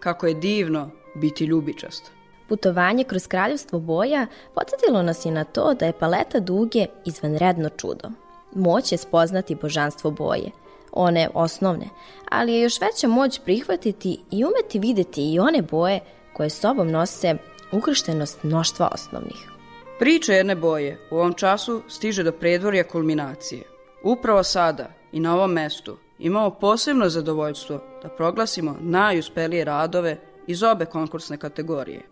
Kako 0.00 0.26
je 0.26 0.34
divno 0.34 0.90
biti 1.14 1.44
ljubičast. 1.44 2.12
Putovanje 2.48 3.04
kroz 3.04 3.26
kraljevstvo 3.26 3.80
boja 3.80 4.26
podsjetilo 4.54 5.02
nas 5.02 5.26
je 5.26 5.32
na 5.32 5.44
to 5.44 5.74
da 5.74 5.86
je 5.86 5.98
paleta 5.98 6.40
duge 6.40 6.86
izvanredno 7.04 7.68
čudo. 7.68 8.08
Moć 8.54 8.92
je 8.92 8.98
spoznati 8.98 9.54
božanstvo 9.54 10.10
boje, 10.10 10.50
one 10.92 11.28
osnovne, 11.34 11.88
ali 12.30 12.52
je 12.52 12.62
još 12.62 12.80
veća 12.80 13.08
moć 13.08 13.40
prihvatiti 13.44 14.20
i 14.30 14.44
umeti 14.44 14.78
videti 14.78 15.32
i 15.32 15.38
one 15.38 15.62
boje 15.62 16.00
koje 16.32 16.50
sobom 16.50 16.90
nose 16.90 17.36
ukrštenost 17.72 18.42
mnoštva 18.42 18.88
osnovnih. 18.94 19.50
Priča 19.98 20.32
jedne 20.32 20.56
boje 20.56 20.98
u 21.10 21.16
ovom 21.16 21.34
času 21.34 21.82
stiže 21.88 22.22
do 22.22 22.32
predvorja 22.32 22.84
kulminacije. 22.84 23.62
Upravo 24.02 24.42
sada 24.42 24.97
i 25.12 25.20
na 25.20 25.34
ovom 25.34 25.52
mestu 25.52 25.96
imamo 26.18 26.50
posebno 26.50 27.08
zadovoljstvo 27.08 27.80
da 28.02 28.08
proglasimo 28.08 28.76
najuspelije 28.80 29.64
radove 29.64 30.16
iz 30.46 30.62
obe 30.62 30.84
konkursne 30.84 31.36
kategorije. 31.36 32.02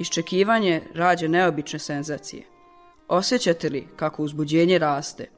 Iščekivanje 0.00 0.82
rađe 0.94 1.28
neobične 1.28 1.78
senzacije. 1.78 2.42
Osjećate 3.08 3.68
li 3.68 3.86
kako 3.96 4.22
uzbuđenje 4.22 4.78
raste? 4.78 5.30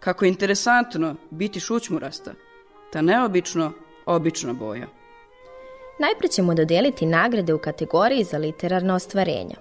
Kako 0.00 0.24
je 0.24 0.28
interesantno 0.28 1.14
biti 1.30 1.60
šućmurasta, 1.60 2.32
ta 2.92 3.02
neobično, 3.02 3.72
obična 4.06 4.52
boja. 4.52 4.86
Najpre 5.98 6.28
ćemo 6.28 6.54
dodeliti 6.54 7.06
nagrade 7.06 7.54
u 7.54 7.58
kategoriji 7.58 8.24
za 8.24 8.38
literarna 8.38 8.94
ostvarenja. 8.94 9.56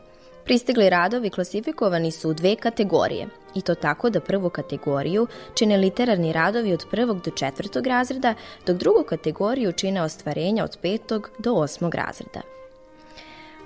Pristigli 0.45 0.89
radovi 0.89 1.29
klasifikovani 1.29 2.11
su 2.11 2.29
u 2.29 2.33
dve 2.33 2.55
kategorije, 2.55 3.27
i 3.55 3.61
to 3.61 3.75
tako 3.75 4.09
da 4.09 4.19
prvu 4.19 4.49
kategoriju 4.49 5.27
čine 5.53 5.77
literarni 5.77 6.33
radovi 6.33 6.73
od 6.73 6.85
prvog 6.91 7.21
do 7.21 7.31
četvrtog 7.31 7.87
razreda, 7.87 8.33
dok 8.65 8.77
drugu 8.77 9.03
kategoriju 9.03 9.71
čine 9.71 10.01
ostvarenja 10.01 10.63
od 10.63 10.77
petog 10.81 11.29
do 11.39 11.53
osmog 11.53 11.95
razreda. 11.95 12.41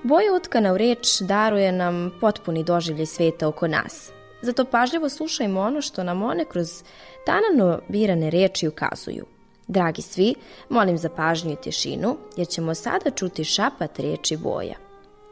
Boja 0.04 0.34
utkana 0.34 0.74
u 0.74 0.78
reč 0.78 1.22
daruje 1.22 1.72
nam 1.72 2.12
potpuni 2.22 2.64
doživljaj 2.64 3.06
sveta 3.06 3.48
oko 3.48 3.68
nas. 3.68 4.12
Zato 4.42 4.66
pažljivo 4.66 5.10
slušajmo 5.10 5.62
ono 5.62 5.82
što 5.82 6.04
nam 6.04 6.24
one 6.24 6.46
kroz 6.46 6.84
tanano 7.26 7.80
birane 7.88 8.30
reči 8.30 8.68
ukazuju. 8.68 9.26
Dragi 9.68 10.02
svi, 10.02 10.36
molim 10.70 10.98
za 10.98 11.10
pažnju 11.10 11.52
i 11.52 11.56
tišinu, 11.56 12.18
jer 12.38 12.48
ćemo 12.48 12.76
sada 12.76 13.10
čuti 13.10 13.44
šapat 13.44 14.00
reči 14.00 14.38
boja. 14.38 14.85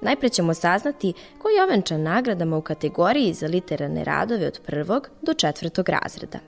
Najpre 0.03 0.29
ćemo 0.29 0.53
saznati 0.53 1.13
ko 1.41 1.49
je 1.49 1.63
ovenčan 1.63 2.01
nagradama 2.01 2.57
u 2.57 2.61
kategoriji 2.61 3.33
za 3.33 3.47
literarne 3.47 4.03
radove 4.03 4.47
od 4.47 4.59
prvog 4.65 5.09
do 5.21 5.33
četvrtog 5.33 5.89
razreda. 5.89 6.39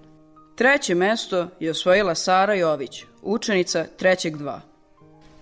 Treće 0.55 0.95
mesto 0.95 1.47
je 1.59 1.71
osvojila 1.71 2.15
Sara 2.15 2.53
Jović, 2.53 3.03
učenica 3.21 3.85
trećeg 3.97 4.37
2. 4.37 4.59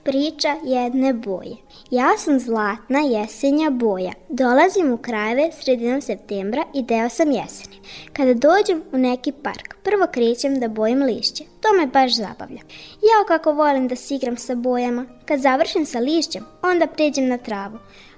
Priča 0.03 0.55
jedne 0.63 1.13
boje. 1.13 1.55
Ja 1.91 2.17
sam 2.17 2.39
zlatna 2.39 2.99
jesenja 2.99 3.69
boja. 3.69 4.11
Dolazim 4.29 4.91
u 4.91 4.97
krajeve 4.97 5.49
sredinom 5.51 6.01
septembra 6.01 6.63
i 6.73 6.81
deo 6.81 7.09
sam 7.09 7.31
jeseni. 7.31 7.75
Kada 8.13 8.33
dođem 8.33 8.83
u 8.91 8.97
neki 8.97 9.31
park, 9.31 9.75
prvo 9.83 10.07
krećem 10.11 10.59
da 10.59 10.67
bojim 10.67 11.03
lišće. 11.03 11.43
To 11.61 11.73
me 11.79 11.87
baš 11.87 12.15
zabavlja. 12.15 12.61
Ja 13.01 13.27
kako 13.27 13.51
volim 13.51 13.87
da 13.87 13.95
se 13.95 14.15
igram 14.15 14.37
sa 14.37 14.55
bojama. 14.55 15.05
Kad 15.25 15.39
završim 15.39 15.85
sa 15.85 15.99
lišćem, 15.99 16.45
onda 16.61 16.87
pređem 16.87 17.27
na 17.27 17.37
travu. 17.37 17.77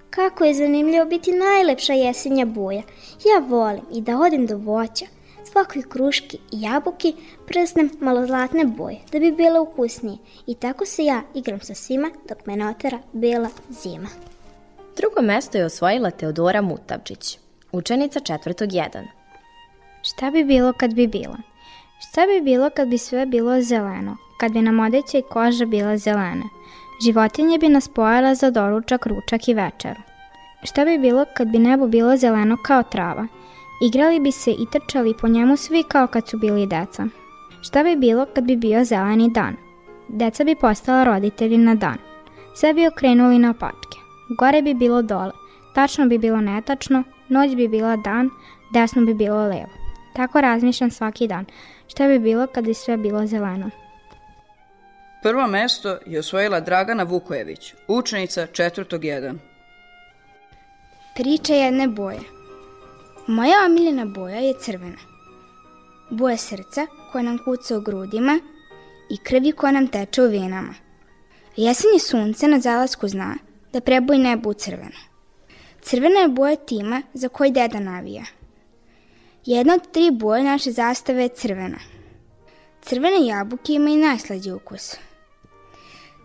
Kako 0.09 0.45
je 0.45 0.53
zanimljivo 0.53 1.05
biti 1.05 1.31
najlepša 1.31 1.93
jesenja 1.93 2.45
boja. 2.45 2.81
Ja 3.25 3.45
volim 3.47 3.85
i 3.93 4.01
da 4.01 4.19
odem 4.19 4.45
do 4.45 4.57
voća, 4.57 5.05
svakoj 5.55 5.83
kruški 5.89 6.37
i 6.37 6.61
jabuki 6.61 7.13
prsnem 7.47 7.89
malo 7.99 8.25
zlatne 8.25 8.65
boje 8.65 8.97
da 9.11 9.19
bi 9.19 9.31
bile 9.31 9.59
ukusnije 9.59 10.17
i 10.47 10.55
tako 10.55 10.85
se 10.85 11.05
ja 11.05 11.21
igram 11.33 11.59
sa 11.59 11.75
svima 11.75 12.09
dok 12.29 12.45
me 12.45 12.55
ne 12.55 12.69
otera 12.69 12.99
bela 13.13 13.49
zima. 13.69 14.07
Drugo 14.97 15.21
mesto 15.21 15.57
je 15.57 15.65
osvojila 15.65 16.11
Teodora 16.11 16.61
Mutavčić, 16.61 17.39
učenica 17.71 18.19
četvrtog 18.19 18.69
1. 18.69 19.05
Šta 20.01 20.31
bi 20.31 20.43
bilo 20.43 20.73
kad 20.73 20.93
bi 20.93 21.07
bilo? 21.07 21.37
Šta 21.99 22.21
bi 22.25 22.41
bilo 22.41 22.69
kad 22.69 22.87
bi 22.87 22.97
sve 22.97 23.25
bilo 23.25 23.61
zeleno? 23.61 24.17
Kad 24.39 24.51
bi 24.51 24.61
nam 24.61 24.79
odeća 24.79 25.17
i 25.17 25.23
koža 25.29 25.65
bila 25.65 25.97
zelena? 25.97 26.49
Životinje 27.05 27.57
bi 27.57 27.69
nas 27.69 27.87
pojela 27.87 28.35
za 28.35 28.51
doručak, 28.51 29.05
ručak 29.05 29.47
i 29.47 29.53
večeru. 29.53 30.01
Šta 30.63 30.85
bi 30.85 30.97
bilo 30.97 31.25
kad 31.33 31.47
bi 31.47 31.59
nebo 31.59 31.87
bilo 31.87 32.17
zeleno 32.17 32.57
kao 32.63 32.83
trava? 32.83 33.27
Igrali 33.81 34.19
bi 34.19 34.31
se 34.31 34.51
i 34.51 34.65
trčali 34.71 35.13
po 35.21 35.27
njemu 35.27 35.57
svi 35.57 35.83
kao 35.83 36.07
kad 36.07 36.27
su 36.27 36.37
bili 36.37 36.67
deca. 36.67 37.05
Šta 37.61 37.83
bi 37.83 37.95
bilo 37.95 38.25
kad 38.35 38.43
bi 38.43 38.55
bio 38.55 38.83
zeleni 38.83 39.29
dan? 39.29 39.55
Deca 40.07 40.43
bi 40.43 40.55
postala 40.55 41.03
roditelji 41.03 41.57
na 41.57 41.75
dan. 41.75 41.97
Sve 42.55 42.73
bi 42.73 42.87
okrenuli 42.87 43.39
na 43.39 43.49
opačke. 43.49 43.97
gore 44.37 44.61
bi 44.61 44.73
bilo 44.73 45.01
dole, 45.01 45.31
tačno 45.75 46.07
bi 46.07 46.17
bilo 46.17 46.41
netačno, 46.41 47.03
noć 47.29 47.55
bi 47.55 47.67
bila 47.67 47.95
dan, 47.95 48.29
desno 48.73 49.05
bi 49.05 49.13
bilo 49.13 49.47
levo. 49.47 49.69
Tako 50.15 50.41
razmišljam 50.41 50.91
svaki 50.91 51.27
dan. 51.27 51.45
Šta 51.87 52.07
bi 52.07 52.19
bilo 52.19 52.47
kad 52.47 52.65
bi 52.65 52.73
sve 52.73 52.97
bilo 52.97 53.27
zeleno? 53.27 53.69
Prvo 55.23 55.47
mesto 55.47 55.97
je 56.05 56.19
osvojila 56.19 56.59
Dragana 56.59 57.03
Vukojević, 57.03 57.73
učenica 57.87 58.45
četvrtog 58.45 59.01
1. 59.01 59.35
Priča 61.15 61.53
jedne 61.53 61.87
boje. 61.87 62.34
Moja 63.27 63.65
omiljena 63.65 64.05
boja 64.05 64.35
je 64.35 64.53
crvena. 64.59 64.97
Boja 66.09 66.37
srca 66.37 66.87
koja 67.11 67.21
nam 67.21 67.37
kuca 67.45 67.77
u 67.77 67.81
grudima 67.81 68.39
i 69.09 69.17
krvi 69.17 69.51
koja 69.51 69.71
nam 69.71 69.87
teče 69.87 70.21
u 70.21 70.25
venama. 70.25 70.73
Jesenje 71.55 71.99
sunce 71.99 72.47
na 72.47 72.59
zalasku 72.59 73.07
zna 73.07 73.35
da 73.73 73.81
preboji 73.81 74.19
nebo 74.19 74.49
u 74.49 74.53
crveno. 74.53 74.99
Crvena 75.81 76.19
je 76.19 76.27
boja 76.27 76.55
tima 76.55 77.01
za 77.13 77.29
koji 77.29 77.51
deda 77.51 77.79
navija. 77.79 78.25
Jedna 79.45 79.73
od 79.73 79.91
tri 79.91 80.11
boje 80.11 80.43
naše 80.43 80.71
zastave 80.71 81.23
je 81.23 81.29
crvena. 81.29 81.79
Crvene 82.81 83.25
jabuke 83.25 83.73
imaju 83.73 83.97
najslađi 83.97 84.51
ukus. 84.51 84.95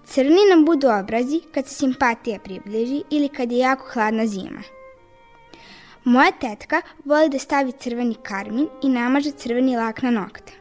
Crni 0.05 0.41
nam 0.51 0.65
budu 0.65 0.89
obrazi 0.89 1.41
kad 1.55 1.67
se 1.67 1.75
simpatija 1.75 2.39
približi 2.39 3.03
ili 3.11 3.29
kad 3.29 3.53
je 3.53 3.59
jako 3.59 3.85
hladna 3.93 4.27
zima. 4.27 4.63
Moja 6.05 6.31
tetka 6.33 6.83
voli 7.05 7.29
da 7.29 7.39
stavi 7.39 7.73
crveni 7.73 8.15
karmin 8.23 8.69
i 8.83 8.89
namaže 8.89 9.31
crveni 9.31 9.77
lak 9.77 10.03
na 10.03 10.11
nokte. 10.11 10.53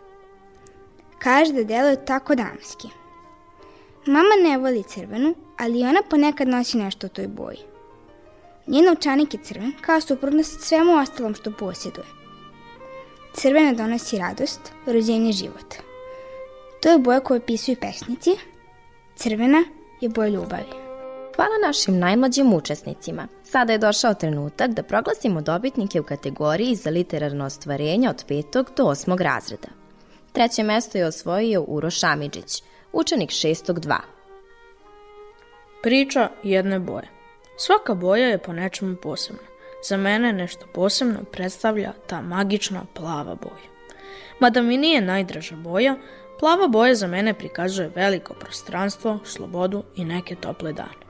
Kaže 1.19 1.53
da 1.53 1.63
deluje 1.63 2.05
tako 2.05 2.35
damski. 2.35 2.87
Mama 4.05 4.35
ne 4.43 4.57
voli 4.57 4.83
crvenu, 4.83 5.35
ali 5.57 5.83
ona 5.83 6.01
ponekad 6.09 6.47
nosi 6.47 6.77
nešto 6.77 7.07
u 7.07 7.09
toj 7.09 7.27
boji. 7.27 7.57
Njen 8.67 8.85
novčanik 8.85 9.33
je 9.33 9.39
crven, 9.43 9.73
kao 9.81 10.01
suprotnost 10.01 10.61
svemu 10.61 10.97
ostalom 10.97 11.35
što 11.35 11.51
posjeduje. 11.51 12.05
Crvena 13.33 13.73
donosi 13.73 14.17
radost, 14.17 14.59
rođenje 14.85 15.31
života. 15.31 15.77
To 16.81 16.89
je 16.89 16.97
boja 16.97 17.19
koju 17.19 17.37
opisuju 17.37 17.77
pesnici. 17.81 18.31
Crvena 19.15 19.63
je 20.01 20.09
boja 20.09 20.29
ljubavi. 20.29 20.78
Hvala 21.39 21.57
našim 21.67 21.99
najmlađim 21.99 22.53
učesnicima. 22.53 23.27
Sada 23.43 23.73
je 23.73 23.79
došao 23.79 24.13
trenutak 24.13 24.71
da 24.71 24.83
proglasimo 24.83 25.41
dobitnike 25.41 25.99
u 25.99 26.03
kategoriji 26.03 26.75
za 26.75 26.89
literarno 26.89 27.45
ostvarenje 27.45 28.09
od 28.09 28.25
5. 28.25 28.65
do 28.77 28.83
8. 28.83 29.21
razreda. 29.21 29.67
Treće 30.31 30.63
mesto 30.63 30.97
je 30.97 31.05
osvojio 31.05 31.63
Uroš 31.67 32.03
Amidžić, 32.03 32.63
učenik 32.93 33.29
6. 33.29 33.73
2. 33.73 33.95
Priča 35.83 36.29
jedne 36.43 36.79
boje. 36.79 37.07
Svaka 37.57 37.93
boja 37.93 38.27
je 38.27 38.37
po 38.37 38.53
nečemu 38.53 38.95
posebna. 38.95 39.43
Za 39.89 39.97
mene 39.97 40.33
nešto 40.33 40.65
posebno 40.73 41.19
predstavlja 41.31 41.93
ta 42.07 42.21
magična 42.21 42.85
plava 42.93 43.35
boja. 43.35 43.69
Mada 44.39 44.61
mi 44.61 44.77
nije 44.77 45.01
najdraža 45.01 45.55
boja, 45.55 45.95
plava 46.39 46.67
boja 46.67 46.95
za 46.95 47.07
mene 47.07 47.33
prikazuje 47.33 47.91
veliko 47.95 48.33
prostranstvo, 48.33 49.19
slobodu 49.23 49.83
i 49.95 50.05
neke 50.05 50.35
tople 50.35 50.73
dane. 50.73 51.08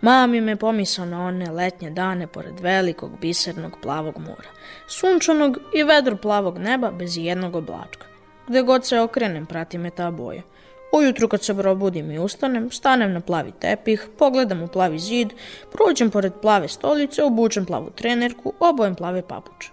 Mami 0.00 0.40
me 0.40 0.56
pomisao 0.56 1.04
na 1.04 1.26
one 1.26 1.50
letnje 1.50 1.90
dane 1.90 2.26
pored 2.26 2.60
velikog 2.60 3.18
bisernog 3.20 3.76
plavog 3.82 4.18
mora, 4.18 4.50
sunčanog 4.86 5.58
i 5.74 5.82
vedro 5.82 6.16
plavog 6.16 6.58
neba 6.58 6.90
bez 6.90 7.16
jednog 7.16 7.56
oblačka. 7.56 8.06
Gde 8.48 8.62
god 8.62 8.86
se 8.86 9.00
okrenem 9.00 9.46
prati 9.46 9.78
me 9.78 9.90
ta 9.90 10.10
boja– 10.10 10.42
Ujutru 10.92 11.28
kad 11.28 11.42
se 11.42 11.54
probudim 11.54 12.10
i 12.10 12.18
ustanem, 12.18 12.70
stanem 12.70 13.12
na 13.12 13.20
plavi 13.20 13.52
tepih, 13.60 14.08
pogledam 14.18 14.62
u 14.62 14.68
plavi 14.68 14.98
zid, 14.98 15.32
prođem 15.72 16.10
pored 16.10 16.32
plave 16.42 16.68
stolice, 16.68 17.22
obučem 17.22 17.66
plavu 17.66 17.90
trenerku, 17.90 18.52
obojem 18.60 18.94
plave 18.94 19.22
papuče. 19.22 19.70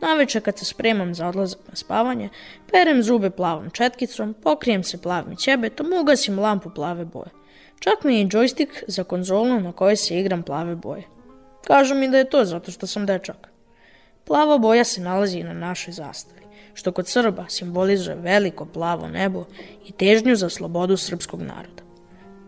Naveče 0.00 0.40
kad 0.40 0.58
se 0.58 0.64
spremam 0.64 1.14
za 1.14 1.28
odlazak 1.28 1.58
na 1.68 1.76
spavanje, 1.76 2.28
perem 2.72 3.02
zube 3.02 3.30
plavom 3.30 3.70
četkicom, 3.70 4.34
pokrijem 4.42 4.84
se 4.84 5.02
plavim 5.02 5.36
ćebetom, 5.36 5.92
ugasim 6.00 6.38
lampu 6.38 6.70
plave 6.70 7.04
boje. 7.04 7.30
Čak 7.82 8.04
mi 8.04 8.20
i 8.20 8.26
džojstik 8.26 8.84
za 8.86 9.04
konzolu 9.04 9.60
na 9.60 9.72
kojoj 9.72 9.96
se 9.96 10.18
igram 10.18 10.42
plave 10.42 10.76
boje. 10.76 11.02
Kažu 11.66 11.94
mi 11.94 12.08
da 12.08 12.18
je 12.18 12.30
to 12.30 12.44
zato 12.44 12.70
što 12.70 12.86
sam 12.86 13.06
dečak. 13.06 13.48
Plava 14.24 14.58
boja 14.58 14.84
se 14.84 15.00
nalazi 15.00 15.42
na 15.42 15.52
našoj 15.52 15.92
zastavi 15.92 16.42
što 16.74 16.92
kod 16.92 17.08
Srba 17.08 17.44
simbolizuje 17.48 18.16
veliko 18.16 18.66
plavo 18.66 19.08
nebo 19.08 19.44
i 19.86 19.92
težnju 19.92 20.36
za 20.36 20.48
slobodu 20.48 20.96
srpskog 20.96 21.42
naroda. 21.42 21.82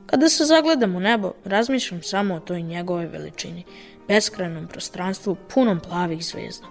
Kada 0.06 0.28
se 0.28 0.44
zagledam 0.44 0.96
u 0.96 1.00
nebo, 1.00 1.32
razmišljam 1.44 2.02
samo 2.02 2.34
o 2.34 2.40
toj 2.40 2.62
njegove 2.62 3.06
veličini, 3.06 3.64
beskrajnom 4.08 4.68
prostranstvu 4.68 5.36
punom 5.54 5.80
plavih 5.80 6.24
zvezda. 6.24 6.66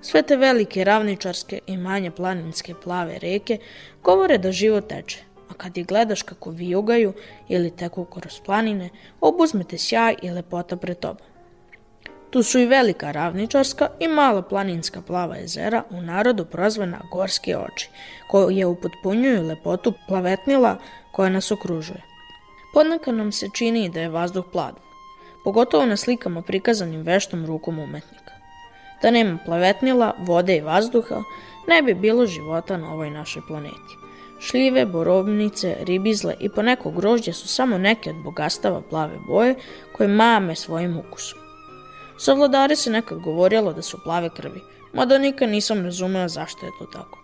Sve 0.00 0.22
te 0.22 0.36
velike 0.36 0.84
ravničarske 0.84 1.60
i 1.66 1.76
manje 1.76 2.10
planinske 2.10 2.74
plave 2.84 3.18
reke 3.18 3.58
govore 4.02 4.38
da 4.38 4.52
život 4.52 4.88
teče, 4.88 5.18
a 5.50 5.54
kad 5.54 5.78
ih 5.78 5.86
gledaš 5.86 6.22
kako 6.22 6.50
vijugaju 6.50 7.12
ili 7.48 7.70
teku 7.70 8.04
kroz 8.04 8.40
planine, 8.46 8.90
obuzmete 9.20 9.78
sjaj 9.78 10.14
i 10.22 10.30
lepota 10.30 10.76
pred 10.76 10.98
tobom. 10.98 11.26
Tu 12.30 12.42
su 12.42 12.58
i 12.58 12.66
velika 12.66 13.10
ravničarska 13.12 13.88
i 14.00 14.08
mala 14.08 14.42
planinska 14.42 15.02
plava 15.02 15.36
jezera 15.36 15.82
u 15.90 16.02
narodu 16.02 16.44
prozvana 16.44 17.00
Gorske 17.12 17.56
oči, 17.56 17.90
koje 18.30 18.66
upotpunjuju 18.66 19.46
lepotu 19.46 19.92
plavetnila 20.08 20.76
koja 21.12 21.28
nas 21.28 21.50
okružuje. 21.50 22.02
Podnaka 22.74 23.12
nam 23.12 23.32
se 23.32 23.46
čini 23.54 23.88
da 23.88 24.00
je 24.00 24.08
vazduh 24.08 24.44
plav, 24.52 24.72
pogotovo 25.44 25.86
na 25.86 25.96
slikama 25.96 26.42
prikazanim 26.42 27.02
veštom 27.02 27.46
rukom 27.46 27.78
umetnika. 27.78 28.32
Da 29.02 29.10
nema 29.10 29.38
plavetnila, 29.44 30.14
vode 30.18 30.56
i 30.56 30.60
vazduha, 30.60 31.22
ne 31.68 31.82
bi 31.82 31.94
bilo 31.94 32.26
života 32.26 32.76
na 32.76 32.92
ovoj 32.92 33.10
našoj 33.10 33.42
planeti. 33.48 33.97
Šljive, 34.40 34.86
borovnice, 34.86 35.76
ribizle 35.80 36.34
i 36.40 36.48
poneko 36.48 36.90
grožđe 36.90 37.32
su 37.32 37.48
samo 37.48 37.78
neke 37.78 38.10
od 38.10 38.16
bogastava 38.16 38.82
plave 38.90 39.18
boje 39.26 39.54
koje 39.92 40.08
mame 40.08 40.54
svojim 40.54 40.98
ukusom. 40.98 41.38
Sa 42.18 42.32
vladari 42.32 42.76
se 42.76 42.90
nekad 42.90 43.18
govorilo 43.18 43.72
da 43.72 43.82
su 43.82 43.98
plave 44.04 44.30
krvi, 44.36 44.60
mada 44.92 45.18
nikad 45.18 45.48
nisam 45.48 45.84
razumela 45.84 46.28
zašto 46.28 46.66
je 46.66 46.72
to 46.78 46.86
tako. 46.86 47.18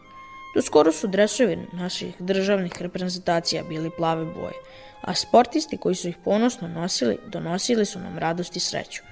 Do 0.54 0.62
skoro 0.62 0.92
su 0.92 1.06
dresovi 1.06 1.58
naših 1.72 2.14
državnih 2.18 2.82
reprezentacija 2.82 3.62
bili 3.68 3.90
plave 3.90 4.24
boje, 4.24 4.54
a 5.00 5.14
sportisti 5.14 5.76
koji 5.76 5.94
su 5.94 6.08
ih 6.08 6.16
ponosno 6.24 6.68
nosili, 6.68 7.18
donosili 7.26 7.86
su 7.86 7.98
nam 7.98 8.18
radost 8.18 8.56
i 8.56 8.60
sreću. 8.60 9.02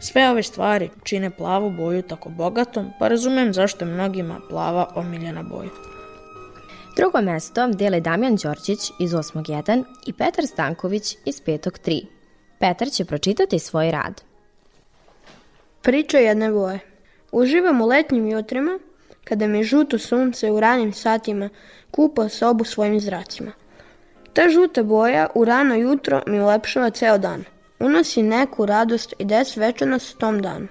Sve 0.00 0.30
ove 0.30 0.42
stvari 0.42 0.90
čine 1.04 1.30
plavu 1.30 1.70
boju 1.70 2.02
tako 2.02 2.28
bogatom, 2.28 2.90
pa 2.98 3.08
razumem 3.08 3.52
zašto 3.52 3.84
je 3.84 3.90
mnogima 3.90 4.40
plava 4.48 4.92
omiljena 4.94 5.42
boja. 5.42 5.91
Drugo 6.96 7.20
mesto 7.20 7.68
dele 7.68 8.00
Damjan 8.00 8.36
Đorđić 8.36 8.92
iz 8.98 9.12
8. 9.12 9.42
1 9.42 9.84
i 10.06 10.12
Petar 10.12 10.46
Stanković 10.46 11.16
iz 11.24 11.42
5. 11.46 11.70
3. 11.86 12.04
Petar 12.60 12.90
će 12.90 13.04
pročitati 13.04 13.58
svoj 13.58 13.90
rad. 13.90 14.22
Priča 15.82 16.18
jedne 16.18 16.50
boje. 16.50 16.78
Uživam 17.32 17.80
u 17.80 17.86
letnjim 17.86 18.28
jutrima, 18.28 18.78
kada 19.24 19.46
mi 19.46 19.64
žuto 19.64 19.98
sunce 19.98 20.50
u 20.50 20.60
ranim 20.60 20.92
satima 20.92 21.48
kupa 21.90 22.28
sobu 22.28 22.64
svojim 22.64 23.00
zracima. 23.00 23.52
Ta 24.32 24.48
žuta 24.48 24.82
boja 24.82 25.26
u 25.34 25.44
rano 25.44 25.74
jutro 25.74 26.22
mi 26.26 26.40
ulepšava 26.40 26.90
ceo 26.90 27.18
dan. 27.18 27.44
Unosi 27.78 28.22
neku 28.22 28.66
radost 28.66 29.14
i 29.18 29.24
des 29.24 29.48
svečanost 29.48 30.18
tom 30.18 30.42
danu. 30.42 30.68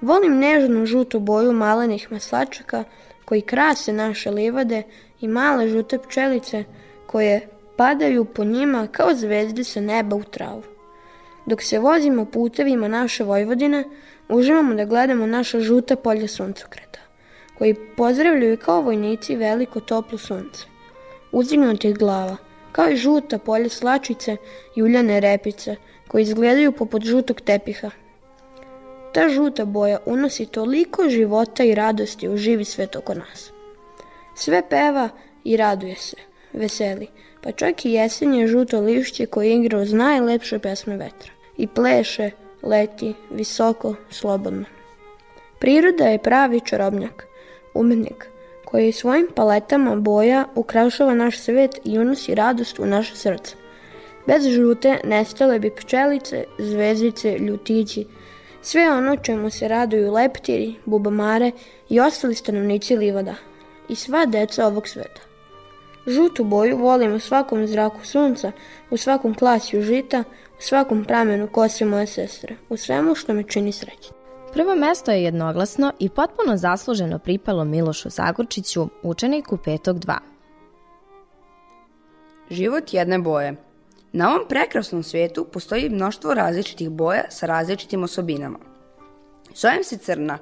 Volim 0.00 0.38
nežnu 0.38 0.86
žutu 0.86 1.20
boju 1.20 1.52
malenih 1.52 2.12
maslačaka 2.12 2.84
koji 3.24 3.40
krase 3.40 3.92
naše 3.92 4.30
livade 4.30 4.82
i 5.20 5.28
male 5.28 5.68
žute 5.68 5.98
pčelice 5.98 6.64
koje 7.06 7.48
padaju 7.76 8.24
po 8.24 8.44
njima 8.44 8.86
kao 8.86 9.14
zvezde 9.14 9.64
sa 9.64 9.80
neba 9.80 10.16
u 10.16 10.22
travu. 10.22 10.62
Dok 11.46 11.62
se 11.62 11.78
vozimo 11.78 12.24
putevima 12.24 12.88
naše 12.88 13.24
Vojvodine, 13.24 13.84
uživamo 14.28 14.74
da 14.74 14.84
gledamo 14.84 15.26
naša 15.26 15.60
žuta 15.60 15.96
polja 15.96 16.28
suncokreta, 16.28 17.00
koji 17.58 17.74
pozdravljaju 17.96 18.56
kao 18.56 18.80
vojnici 18.80 19.36
veliko 19.36 19.80
toplo 19.80 20.18
sunce, 20.18 20.64
uzdignutih 21.32 21.94
glava, 21.98 22.36
kao 22.72 22.90
i 22.90 22.96
žuta 22.96 23.38
polja 23.38 23.68
slačice 23.68 24.36
i 24.76 24.82
uljane 24.82 25.20
repice, 25.20 25.76
koji 26.08 26.22
izgledaju 26.22 26.72
poput 26.72 27.02
žutog 27.02 27.40
tepiha. 27.40 27.90
Ta 29.12 29.28
žuta 29.28 29.64
boja 29.64 29.98
unosi 30.06 30.46
toliko 30.46 31.08
života 31.08 31.64
i 31.64 31.74
radosti 31.74 32.28
u 32.28 32.36
živi 32.36 32.64
svet 32.64 32.96
oko 32.96 33.14
nas. 33.14 33.52
Sve 34.40 34.62
peva 34.68 35.08
i 35.44 35.56
raduje 35.56 35.96
se, 35.96 36.16
veseli, 36.52 37.06
pa 37.42 37.52
čak 37.52 37.84
i 37.84 37.92
jesenje 37.92 38.46
žuto 38.46 38.80
lišće 38.80 39.26
koje 39.26 39.54
igra 39.54 39.78
uz 39.78 39.92
najlepše 39.92 40.58
pesme 40.58 40.96
vetra 40.96 41.32
i 41.56 41.66
pleše, 41.66 42.30
leti, 42.62 43.14
visoko, 43.30 43.94
slobodno. 44.10 44.64
Priroda 45.58 46.04
je 46.04 46.22
pravi 46.22 46.60
čarobnjak, 46.60 47.26
umetnik, 47.74 48.28
koji 48.64 48.92
svojim 48.92 49.28
paletama 49.34 49.96
boja 49.96 50.44
ukrašava 50.54 51.14
naš 51.14 51.38
svet 51.38 51.80
i 51.84 51.98
unosi 51.98 52.34
radost 52.34 52.78
u 52.78 52.86
naše 52.86 53.16
srce. 53.16 53.54
Bez 54.26 54.46
žute 54.46 54.98
nestale 55.04 55.58
bi 55.58 55.70
pčelice, 55.70 56.44
zvezdice, 56.58 57.38
ljutići, 57.38 58.06
sve 58.62 58.92
ono 58.92 59.16
čemu 59.16 59.50
se 59.50 59.68
raduju 59.68 60.12
leptiri, 60.12 60.74
bubamare 60.84 61.50
i 61.88 62.00
ostali 62.00 62.34
stanovnici 62.34 62.96
livada 62.96 63.49
i 63.90 63.96
sva 63.96 64.26
deca 64.26 64.66
ovog 64.66 64.88
sveta. 64.88 65.20
Žutu 66.06 66.44
boju 66.44 66.76
volim 66.76 67.14
u 67.14 67.20
svakom 67.20 67.66
zraku 67.66 68.04
sunca, 68.04 68.52
u 68.90 68.96
svakom 68.96 69.34
klasiju 69.34 69.82
žita, 69.82 70.24
u 70.58 70.62
svakom 70.62 71.04
pramenu 71.04 71.48
kose 71.52 71.84
moje 71.84 72.06
sestre, 72.06 72.56
u 72.68 72.76
svemu 72.76 73.14
što 73.14 73.34
me 73.34 73.42
čini 73.42 73.72
srećnim. 73.72 74.14
Prvo 74.52 74.74
mesto 74.74 75.10
je 75.10 75.22
jednoglasno 75.22 75.92
i 75.98 76.08
potpuno 76.08 76.56
zasluženo 76.56 77.18
pripalo 77.18 77.64
Milošu 77.64 78.10
Zagorčiću, 78.10 78.88
učeniku 79.02 79.56
petog 79.64 79.98
2. 79.98 80.18
Život 82.50 82.94
jedne 82.94 83.18
boje. 83.18 83.56
Na 84.12 84.30
ovom 84.30 84.48
prekrasnom 84.48 85.02
svetu 85.02 85.46
postoji 85.52 85.90
mnoštvo 85.90 86.34
različitih 86.34 86.90
boja 86.90 87.22
sa 87.28 87.46
različitim 87.46 88.02
osobinama. 88.02 88.58
Zovem 89.54 89.84
se 89.84 89.96
Crna, 89.96 90.38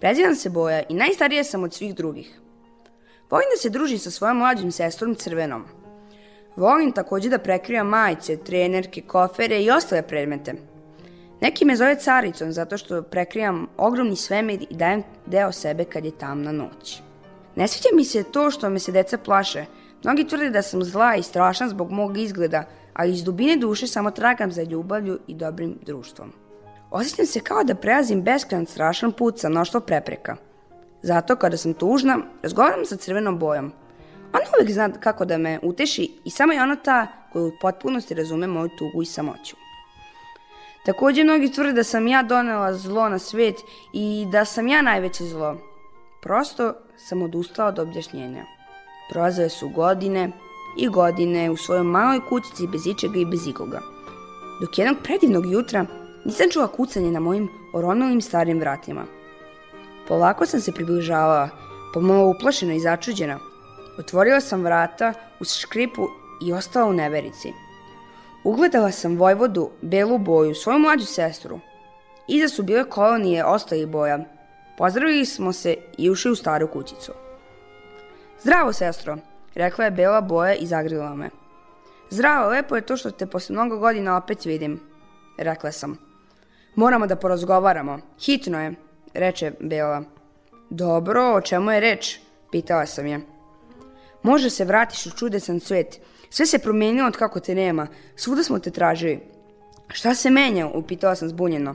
prezivam 0.00 0.34
se 0.34 0.50
boja 0.50 0.82
i 0.88 0.94
najstarija 0.94 1.44
sam 1.44 1.64
od 1.64 1.74
svih 1.74 1.94
drugih. 1.94 2.40
Volim 3.30 3.46
da 3.54 3.58
se 3.60 3.70
družim 3.70 3.98
sa 3.98 4.10
svojom 4.10 4.38
mlađim 4.38 4.72
sestrom 4.72 5.14
Crvenom. 5.14 5.64
Volim 6.56 6.92
takođe 6.92 7.28
da 7.28 7.38
prekrivam 7.38 7.86
majice, 7.86 8.36
trenerke, 8.36 9.00
kofere 9.00 9.62
i 9.62 9.70
ostale 9.70 10.02
predmete. 10.02 10.54
Neki 11.40 11.64
me 11.64 11.76
zove 11.76 11.96
caricom 11.96 12.52
zato 12.52 12.78
što 12.78 13.02
prekrivam 13.02 13.66
ogromni 13.76 14.16
svemir 14.16 14.66
i 14.70 14.76
dajem 14.76 15.02
deo 15.26 15.52
sebe 15.52 15.84
kad 15.84 16.04
je 16.04 16.18
tamna 16.18 16.52
noć. 16.52 17.00
Ne 17.56 17.68
sviđa 17.68 17.88
mi 17.94 18.04
se 18.04 18.22
to 18.22 18.50
što 18.50 18.70
me 18.70 18.78
se 18.78 18.92
deca 18.92 19.18
plaše. 19.18 19.64
Mnogi 20.04 20.28
tvrde 20.28 20.50
da 20.50 20.62
sam 20.62 20.84
zla 20.84 21.14
i 21.16 21.22
strašan 21.22 21.68
zbog 21.68 21.90
mog 21.90 22.18
izgleda, 22.18 22.64
ali 22.94 23.12
iz 23.12 23.24
dubine 23.24 23.56
duše 23.56 23.86
samo 23.86 24.10
tragam 24.10 24.52
za 24.52 24.62
ljubavlju 24.62 25.18
i 25.26 25.34
dobrim 25.34 25.78
društvom. 25.86 26.32
Osjećam 26.90 27.26
se 27.26 27.40
kao 27.40 27.64
da 27.64 27.74
prelazim 27.74 28.22
beskran 28.22 28.66
strašan 28.66 29.12
put 29.12 29.38
sa 29.38 29.48
mnoštvo 29.48 29.80
prepreka. 29.80 30.36
Zato 31.02 31.36
kada 31.36 31.56
sam 31.56 31.74
tužna, 31.74 32.18
razgovaram 32.42 32.84
sa 32.84 32.96
crvenom 32.96 33.38
bojom. 33.38 33.72
Ona 34.32 34.44
uvek 34.58 34.72
zna 34.72 34.88
kako 35.00 35.24
da 35.24 35.38
me 35.38 35.58
uteši 35.62 36.10
i 36.24 36.30
samo 36.30 36.52
je 36.52 36.62
ona 36.62 36.76
ta 36.76 37.06
koja 37.32 37.44
u 37.44 37.50
potpunosti 37.60 38.14
razume 38.14 38.46
moju 38.46 38.68
tugu 38.78 39.02
i 39.02 39.06
samoću. 39.06 39.56
Takođe, 40.86 41.24
mnogi 41.24 41.52
tvrde 41.52 41.72
da 41.72 41.84
sam 41.84 42.08
ja 42.08 42.22
donela 42.22 42.74
zlo 42.74 43.08
na 43.08 43.18
svet 43.18 43.54
i 43.92 44.26
da 44.32 44.44
sam 44.44 44.68
ja 44.68 44.82
najveće 44.82 45.24
zlo. 45.24 45.56
Prosto 46.22 46.74
sam 46.96 47.22
odustala 47.22 47.68
od 47.68 47.78
objašnjenja. 47.78 48.44
Prolazile 49.10 49.48
su 49.48 49.68
godine 49.68 50.30
i 50.78 50.88
godine 50.88 51.50
u 51.50 51.56
svojoj 51.56 51.82
maloj 51.82 52.20
kućici 52.28 52.66
bez 52.66 52.86
ičega 52.86 53.18
i 53.18 53.24
bez 53.24 53.46
ikoga. 53.46 53.80
Dok 54.60 54.78
jednog 54.78 54.96
predivnog 55.02 55.52
jutra 55.52 55.86
nisam 56.24 56.50
čula 56.50 56.66
kucanje 56.66 57.10
na 57.10 57.20
mojim 57.20 57.48
oronulim 57.74 58.20
starim 58.20 58.58
vratima. 58.58 59.19
Polako 60.10 60.46
sam 60.46 60.60
se 60.60 60.72
približavala, 60.72 61.48
pomalo 61.94 62.30
uplašena 62.30 62.74
i 62.74 62.80
začuđena. 62.80 63.38
Otvorila 63.98 64.40
sam 64.40 64.64
vrata 64.64 65.12
uz 65.40 65.54
škripu 65.54 66.08
i 66.42 66.52
ostala 66.52 66.86
u 66.86 66.92
neverici. 66.92 67.52
Ugledala 68.44 68.90
sam 68.90 69.16
Vojvodu, 69.16 69.70
belu 69.82 70.18
boju, 70.18 70.54
svoju 70.54 70.78
mlađu 70.78 71.04
sestru. 71.04 71.60
Iza 72.28 72.48
su 72.48 72.62
bile 72.62 72.84
kolonije 72.84 73.44
ostalih 73.44 73.86
boja. 73.86 74.18
Pozdravili 74.78 75.26
smo 75.26 75.52
se 75.52 75.76
i 75.98 76.10
ušli 76.10 76.30
u 76.30 76.36
staru 76.36 76.66
kućicu. 76.66 77.12
Zdravo, 78.42 78.72
sestro, 78.72 79.18
rekla 79.54 79.84
je 79.84 79.90
bela 79.90 80.20
boja 80.20 80.54
i 80.54 80.66
zagrila 80.66 81.14
me. 81.14 81.30
Zdravo, 82.10 82.48
lepo 82.48 82.76
je 82.76 82.86
to 82.86 82.96
što 82.96 83.10
te 83.10 83.26
posle 83.26 83.52
mnogo 83.52 83.78
godina 83.78 84.16
opet 84.16 84.44
vidim, 84.44 84.80
rekla 85.38 85.72
sam. 85.72 85.98
Moramo 86.74 87.06
da 87.06 87.16
porazgovaramo. 87.16 87.98
Hitno 88.20 88.60
je, 88.60 88.89
reče 89.14 89.52
Bela. 89.60 90.02
Dobro, 90.70 91.34
o 91.34 91.40
čemu 91.40 91.70
je 91.70 91.80
reč? 91.80 92.18
Pitala 92.50 92.86
sam 92.86 93.06
je. 93.06 93.20
Može 94.22 94.50
se 94.50 94.64
vratiš 94.64 95.06
u 95.06 95.10
čudesan 95.10 95.60
svet. 95.60 96.00
Sve 96.30 96.46
se 96.46 96.58
promenilo 96.58 97.08
od 97.08 97.16
kako 97.16 97.40
te 97.40 97.54
nema. 97.54 97.86
Svuda 98.16 98.42
smo 98.42 98.58
te 98.58 98.70
tražili. 98.70 99.20
Šta 99.88 100.14
se 100.14 100.30
menja? 100.30 100.68
Upitala 100.74 101.14
sam 101.14 101.28
zbunjeno. 101.28 101.74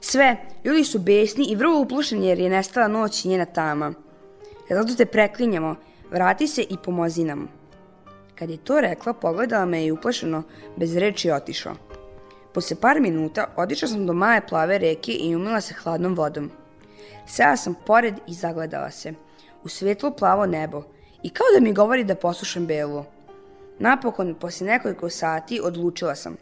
Sve, 0.00 0.36
ljudi 0.64 0.84
su 0.84 0.98
besni 0.98 1.44
i 1.44 1.56
vrlo 1.56 1.80
uplušeni 1.80 2.26
jer 2.26 2.38
je 2.38 2.50
nestala 2.50 2.88
noć 2.88 3.24
i 3.24 3.28
njena 3.28 3.44
tama. 3.44 3.92
Zato 4.70 4.94
te 4.94 5.06
preklinjamo, 5.06 5.76
vrati 6.10 6.46
se 6.46 6.62
i 6.62 6.76
pomozi 6.84 7.24
nam. 7.24 7.48
Kad 8.34 8.50
je 8.50 8.56
to 8.56 8.80
rekla, 8.80 9.12
pogledala 9.12 9.64
me 9.64 9.84
i 9.84 9.92
uplašeno, 9.92 10.42
bez 10.76 10.96
reči 10.96 11.30
otišao. 11.30 11.87
Posle 12.58 12.76
par 12.76 13.00
minuta 13.00 13.44
otišla 13.56 13.88
sam 13.88 14.06
do 14.06 14.12
male 14.12 14.40
plave 14.48 14.78
reke 14.78 15.12
i 15.12 15.36
umila 15.36 15.60
se 15.60 15.74
hladnom 15.74 16.14
vodom. 16.14 16.50
Sela 17.26 17.56
sam 17.56 17.74
pored 17.86 18.14
i 18.26 18.34
zagledala 18.34 18.90
se. 18.90 19.12
U 19.64 19.68
svetlo 19.68 20.10
plavo 20.10 20.46
nebo. 20.46 20.82
I 21.22 21.30
kao 21.30 21.46
da 21.54 21.60
mi 21.60 21.72
govori 21.72 22.04
da 22.04 22.14
poslušam 22.14 22.66
Belu. 22.66 23.04
Napokon, 23.78 24.34
posle 24.34 24.66
nekoliko 24.66 25.10
sati, 25.10 25.60
odlučila 25.64 26.14
sam. 26.14 26.36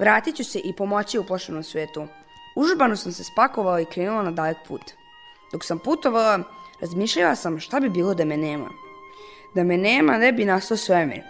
Vratit 0.00 0.36
ću 0.36 0.44
se 0.44 0.58
i 0.58 0.74
pomoći 0.76 1.18
uplašenom 1.18 1.62
svetu. 1.62 2.06
Užbano 2.56 2.96
sam 2.96 3.12
se 3.12 3.24
spakovala 3.24 3.80
i 3.80 3.84
krenula 3.92 4.22
na 4.22 4.30
dalek 4.30 4.56
put. 4.68 4.82
Dok 5.52 5.64
sam 5.64 5.78
putovala, 5.78 6.38
razmišljala 6.80 7.36
sam 7.36 7.60
šta 7.60 7.80
bi 7.80 7.88
bilo 7.88 8.14
da 8.14 8.24
me 8.24 8.36
nema. 8.36 8.70
Da 9.54 9.64
me 9.64 9.76
nema 9.76 10.18
ne 10.18 10.32
bi 10.32 10.44
nastao 10.44 10.76
svemir, 10.76 11.22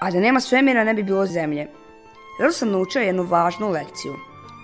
a 0.00 0.10
da 0.10 0.20
nema 0.20 0.40
svemira 0.40 0.84
ne 0.84 0.94
bi 0.94 1.02
bilo 1.02 1.26
zemlje. 1.26 1.85
Zato 2.38 2.52
sam 2.52 2.70
naučila 2.70 3.04
jednu 3.04 3.22
važnu 3.22 3.70
lekciju. 3.70 4.14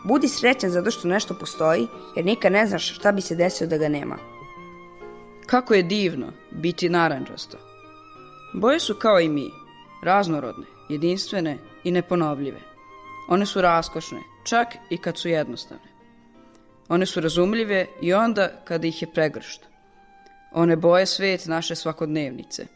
Budi 0.04 0.28
srećan 0.28 0.70
zato 0.70 0.90
što 0.90 1.08
nešto 1.08 1.34
postoji, 1.34 1.86
jer 2.16 2.24
nikad 2.24 2.52
ne 2.52 2.66
znaš 2.66 2.94
šta 2.94 3.12
bi 3.12 3.20
se 3.20 3.34
desilo 3.34 3.70
da 3.70 3.78
ga 3.78 3.88
nema. 3.88 4.16
Kako 5.46 5.74
je 5.74 5.82
divno 5.82 6.32
biti 6.50 6.88
naranđasto. 6.88 7.58
Boje 8.54 8.80
su 8.80 8.94
kao 8.94 9.20
i 9.20 9.28
mi, 9.28 9.50
raznorodne, 10.02 10.66
jedinstvene 10.88 11.58
i 11.84 11.90
neponovljive. 11.90 12.60
One 13.28 13.46
su 13.46 13.60
raskošne, 13.60 14.18
čak 14.44 14.68
i 14.90 14.98
kad 14.98 15.18
su 15.18 15.28
jednostavne. 15.28 15.92
One 16.88 17.06
su 17.06 17.20
razumljive 17.20 17.86
i 18.02 18.14
onda 18.14 18.48
kada 18.64 18.86
ih 18.86 19.02
je 19.02 19.12
pregršt. 19.14 19.62
One 20.52 20.76
boje 20.76 21.06
svet 21.06 21.46
naše 21.46 21.74
svakodnevnice. 21.74 22.66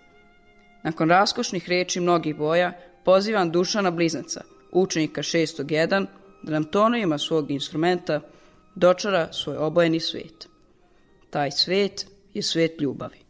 Nakon 0.82 1.10
raskošnih 1.10 1.68
reči 1.68 2.00
mnogih 2.00 2.36
boja, 2.36 2.72
pozivam 3.04 3.50
Dušana 3.50 3.90
Bliznaca– 3.90 4.40
učenika 4.80 5.22
601, 5.22 6.06
da 6.42 6.52
nam 6.52 6.64
tonovima 6.64 7.18
svog 7.18 7.50
instrumenta 7.50 8.20
dočara 8.74 9.32
svoj 9.32 9.56
obojeni 9.56 10.00
svet. 10.00 10.48
Taj 11.30 11.50
svet 11.50 12.06
je 12.34 12.42
svet 12.42 12.80
ljubavi. 12.80 13.25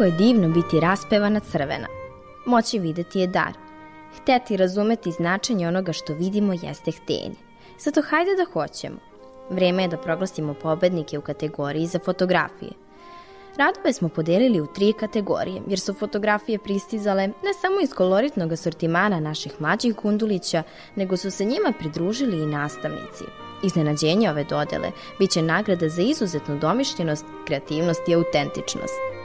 Kako 0.00 0.06
je 0.06 0.32
divno 0.32 0.48
biti 0.48 0.80
raspevana 0.80 1.40
crvena. 1.40 1.86
Moći 2.46 2.78
videti 2.78 3.20
je 3.20 3.26
dar. 3.26 3.52
Hteti 4.16 4.56
razumeti 4.56 5.12
značenje 5.12 5.68
onoga 5.68 5.92
što 5.92 6.14
vidimo 6.14 6.52
jeste 6.52 6.90
htenje. 6.90 7.34
Zato 7.78 8.02
hajde 8.02 8.30
da 8.36 8.52
hoćemo. 8.52 8.96
Vreme 9.50 9.82
je 9.82 9.88
da 9.88 9.96
proglasimo 9.96 10.54
pobednike 10.54 11.18
u 11.18 11.22
kategoriji 11.22 11.86
za 11.86 11.98
fotografije. 11.98 12.70
Radove 13.56 13.92
smo 13.92 14.08
podelili 14.08 14.60
u 14.60 14.66
tri 14.66 14.92
kategorije, 14.92 15.62
jer 15.66 15.80
su 15.80 15.94
fotografije 15.94 16.58
pristizale 16.58 17.26
ne 17.26 17.54
samo 17.60 17.80
iz 17.80 17.94
koloritnog 17.94 18.52
asortimana 18.52 19.20
naših 19.20 19.52
mlađih 19.58 19.94
gundulića, 19.94 20.62
nego 20.96 21.16
su 21.16 21.30
se 21.30 21.44
njima 21.44 21.72
pridružili 21.78 22.42
i 22.42 22.46
nastavnici. 22.46 23.24
Iznenađenje 23.64 24.30
ove 24.30 24.44
dodele 24.44 24.92
biće 25.18 25.42
nagrada 25.42 25.88
za 25.88 26.02
izuzetnu 26.02 26.58
domišljenost, 26.58 27.24
kreativnost 27.46 28.08
i 28.08 28.14
autentičnost. 28.14 29.19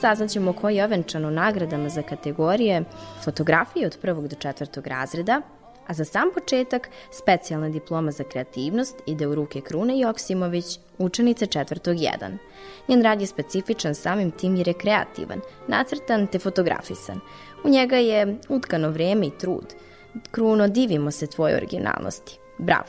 Saznaćemo 0.00 0.52
ko 0.52 0.68
je 0.68 0.84
ovenčan 0.84 1.24
u 1.24 1.30
nagradama 1.30 1.88
za 1.88 2.02
kategorije 2.02 2.84
fotografije 3.24 3.86
od 3.86 3.98
prvog 4.02 4.28
do 4.28 4.36
četvrtog 4.36 4.86
razreda, 4.86 5.40
a 5.86 5.94
za 5.94 6.04
sam 6.04 6.30
početak 6.34 6.88
specijalna 7.10 7.68
diploma 7.68 8.10
za 8.10 8.24
kreativnost 8.24 8.96
ide 9.06 9.26
u 9.26 9.34
ruke 9.34 9.60
Krune 9.60 9.98
Joksimović, 9.98 10.78
učenice 10.98 11.46
četvrtog 11.46 11.96
1. 11.96 12.36
Njen 12.88 13.02
rad 13.02 13.20
je 13.20 13.26
specifičan 13.26 13.94
samim 13.94 14.30
tim 14.30 14.56
jer 14.56 14.68
je 14.68 14.74
kreativan, 14.74 15.40
nacrtan 15.68 16.26
te 16.26 16.38
fotografisan. 16.38 17.20
U 17.64 17.68
njega 17.68 17.96
je 17.96 18.36
utkano 18.48 18.90
vreme 18.90 19.26
i 19.26 19.38
trud. 19.38 19.74
Kruno, 20.30 20.68
divimo 20.68 21.10
se 21.10 21.26
tvojoj 21.26 21.56
originalnosti. 21.56 22.38
Bravo! 22.58 22.88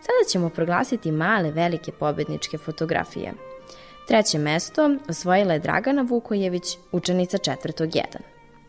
Sada 0.00 0.28
ćemo 0.28 0.48
proglasiti 0.48 1.12
male, 1.12 1.50
velike 1.50 1.92
pobedničke 1.92 2.58
fotografije. 2.58 3.32
Treće 4.08 4.38
mesto 4.38 4.90
osvojila 5.08 5.52
je 5.52 5.58
Dragana 5.58 6.02
Vukojević, 6.02 6.78
učenica 6.92 7.38
četvrtog 7.38 7.88
1. 7.88 8.02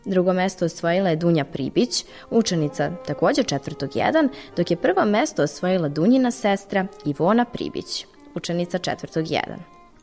Drugo 0.04 0.32
mesto 0.32 0.64
osvojila 0.64 1.10
je 1.10 1.16
Dunja 1.16 1.44
Pribić, 1.44 2.04
učenica 2.30 2.90
takođe 3.06 3.42
četvrtog 3.42 3.90
1, 3.90 4.28
dok 4.56 4.70
je 4.70 4.76
prvo 4.76 5.04
mesto 5.04 5.42
osvojila 5.42 5.88
Dunjina 5.88 6.30
sestra 6.30 6.86
Ivona 7.04 7.44
Pribić, 7.44 8.06
učenica 8.34 8.78
četvrtog 8.78 9.24
1. 9.24 9.40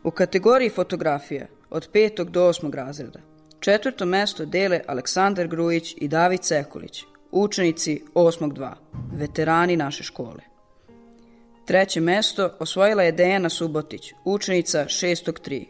U 0.04 0.12
kategoriji 0.12 0.70
fotografije 0.70 1.48
od 1.70 1.92
5. 1.92 2.24
do 2.24 2.48
8. 2.48 2.74
razreda 2.74 3.31
četvrto 3.62 4.06
mesto 4.06 4.46
dele 4.46 4.82
Aleksandar 4.88 5.48
Grujić 5.48 5.96
i 5.98 6.08
David 6.08 6.44
Sekulić, 6.44 7.04
učenici 7.32 8.04
8. 8.14 8.54
2, 8.54 8.74
veterani 9.14 9.78
naše 9.78 10.04
škole. 10.04 10.42
Treće 11.66 12.02
mesto 12.02 12.50
osvojila 12.60 13.04
je 13.04 13.12
Dejana 13.12 13.50
Subotić, 13.50 14.14
učenica 14.26 14.86
6. 14.86 15.32
3. 15.50 15.66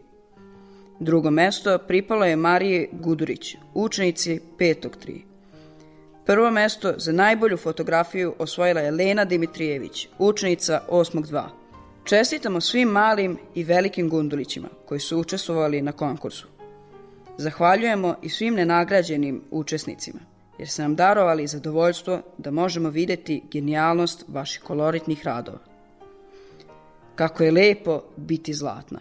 Drugo 1.00 1.32
mesto 1.32 1.78
pripalo 1.78 2.26
je 2.26 2.36
Mariji 2.36 2.90
Gudurić, 2.92 3.56
učenici 3.74 4.40
5. 4.60 4.90
3. 5.06 5.22
Prvo 6.26 6.52
mesto 6.52 6.94
za 6.98 7.12
najbolju 7.12 7.58
fotografiju 7.58 8.36
osvojila 8.40 8.82
je 8.82 8.92
Lena 8.92 9.26
Dimitrijević, 9.26 10.08
učenica 10.20 10.82
8. 10.90 11.24
2. 11.24 11.44
Čestitamo 12.04 12.62
svim 12.62 12.90
malim 12.90 13.38
i 13.56 13.64
velikim 13.64 14.10
gundulićima 14.10 14.68
koji 14.86 15.00
su 15.00 15.20
učestvovali 15.20 15.82
na 15.82 15.92
konkursu. 15.92 16.51
Zahvaljujemo 17.38 18.16
i 18.22 18.30
svim 18.30 18.54
nenagrađenim 18.54 19.44
učesnicima, 19.52 20.20
jer 20.58 20.70
ste 20.70 20.82
nam 20.82 20.96
darovali 20.96 21.48
zadovoljstvo 21.48 22.22
da 22.38 22.52
možemo 22.52 22.90
videti 22.90 23.44
genijalnost 23.52 24.26
vaših 24.28 24.62
koloritnih 24.62 25.26
radova. 25.26 25.60
Kako 27.16 27.44
je 27.44 27.52
lepo 27.52 28.02
biti 28.18 28.54
zlatna. 28.54 29.00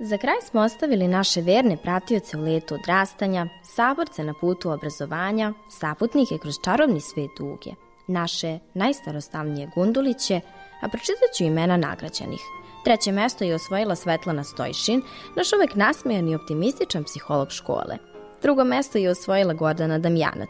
Za 0.00 0.18
kraj 0.18 0.36
smo 0.48 0.60
ostavili 0.60 1.08
naše 1.08 1.40
verne 1.40 1.76
pratioce 1.76 2.36
u 2.36 2.40
letu 2.40 2.74
odrastanja, 2.74 3.46
saborce 3.76 4.24
na 4.24 4.34
putu 4.40 4.70
obrazovanja, 4.70 5.52
saputnike 5.70 6.38
kroz 6.42 6.54
čarobni 6.64 7.00
svet 7.00 7.30
duge, 7.38 7.70
naše 8.08 8.58
najstarostavnije 8.74 9.70
gunduliće, 9.74 10.40
a 10.82 10.88
pročitat 10.88 11.30
ću 11.36 11.44
imena 11.44 11.76
nagrađenih. 11.76 12.40
Treće 12.86 13.12
mesto 13.12 13.44
je 13.44 13.54
osvojila 13.54 13.96
Svetlana 13.96 14.44
Stojšin, 14.44 15.02
naš 15.36 15.52
uvek 15.52 15.74
nasmejan 15.74 16.28
i 16.28 16.34
optimističan 16.34 17.04
psiholog 17.04 17.50
škole. 17.50 17.98
Drugo 18.42 18.64
mesto 18.64 18.98
je 18.98 19.10
osvojila 19.10 19.54
Gordana 19.54 19.98
Damjanac, 19.98 20.48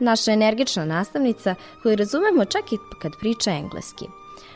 naša 0.00 0.32
energična 0.32 0.84
nastavnica 0.84 1.54
koju 1.82 1.96
razumemo 1.96 2.44
čak 2.44 2.72
i 2.72 2.76
kad 3.02 3.12
priča 3.20 3.50
engleski. 3.50 4.04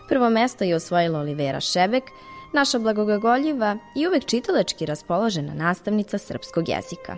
Prvo 0.08 0.30
mesto 0.30 0.64
je 0.64 0.76
osvojila 0.76 1.20
Olivera 1.20 1.60
Šebek, 1.60 2.04
naša 2.52 2.78
blagogagoljiva 2.78 3.76
i 3.96 4.06
uvek 4.06 4.24
čitalački 4.24 4.86
raspoložena 4.86 5.54
nastavnica 5.54 6.18
srpskog 6.18 6.68
jezika. 6.68 7.16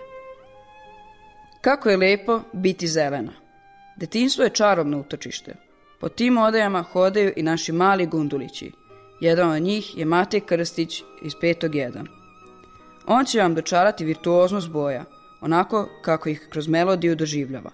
Kako 1.61 1.90
je 1.90 1.96
lepo 1.96 2.40
biti 2.53 2.87
zelena. 2.87 3.33
Detinstvo 3.96 4.44
je 4.44 4.50
čarobno 4.50 5.00
utočište. 5.00 5.55
Po 6.00 6.09
tim 6.09 6.38
odajama 6.38 6.83
hodaju 6.83 7.33
i 7.37 7.42
naši 7.42 7.72
mali 7.72 8.07
gundulići. 8.07 8.84
Jedan 9.20 9.50
od 9.50 9.62
njih 9.62 9.98
je 9.98 10.05
Matej 10.05 10.40
Krstić 10.40 11.03
iz 11.22 11.33
5.1. 11.35 12.07
On 13.07 13.24
će 13.24 13.40
vam 13.40 13.55
dočarati 13.55 14.05
virtuoznost 14.05 14.68
boja, 14.68 15.05
onako 15.40 15.88
kako 16.03 16.29
ih 16.29 16.48
kroz 16.50 16.68
melodiju 16.68 17.16
doživljava. 17.16 17.70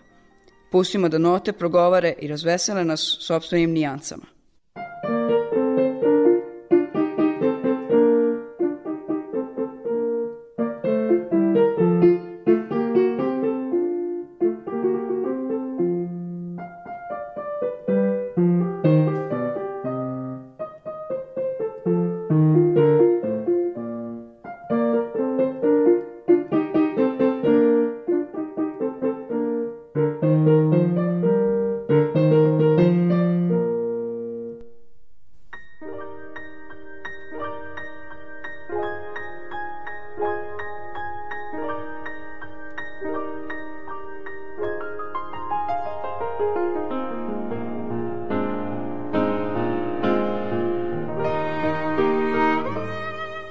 Pustimo 0.72 1.08
da 1.08 1.18
note 1.18 1.52
progovare 1.52 2.14
i 2.18 2.28
razvesele 2.28 2.84
nas 2.84 3.16
sobstvenim 3.20 3.72
nijancama. 3.72 4.39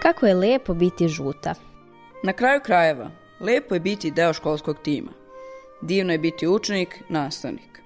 Kako 0.10 0.26
je 0.26 0.34
lepo 0.34 0.74
biti 0.74 1.08
žuta. 1.08 1.54
Na 2.24 2.34
kraju 2.34 2.62
krajeva, 2.63 3.12
lepo 3.39 3.76
je 3.76 3.80
biti 3.80 4.12
deo 4.12 4.34
školskog 4.34 4.78
tima. 4.84 5.12
Divno 5.82 6.12
je 6.13 6.19
biti 6.19 6.48
učenik, 6.48 7.00
nastavnik. 7.10 7.82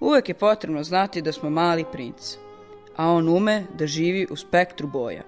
Uvek 0.00 0.28
je 0.28 0.34
potrebno 0.34 0.84
znati 0.84 1.22
da 1.22 1.32
smo 1.32 1.50
mali 1.50 1.84
princ, 1.92 2.36
a 2.96 3.10
on 3.10 3.28
ume 3.28 3.64
da 3.78 3.86
živi 3.86 4.26
u 4.30 4.36
spektru 4.36 4.88
boja, 4.88 5.22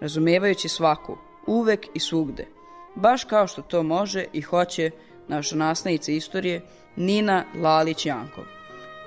razumevajući 0.00 0.68
svaku, 0.68 1.16
uvek 1.46 1.86
i 1.94 2.00
svugde, 2.00 2.46
baš 2.94 3.24
kao 3.24 3.46
što 3.46 3.62
to 3.62 3.82
može 3.82 4.24
i 4.32 4.40
hoće 4.40 4.90
naša 5.28 5.56
nastavnica 5.56 6.12
istorije 6.12 6.60
Nina 6.96 7.44
Lalić-Jankov, 7.54 8.44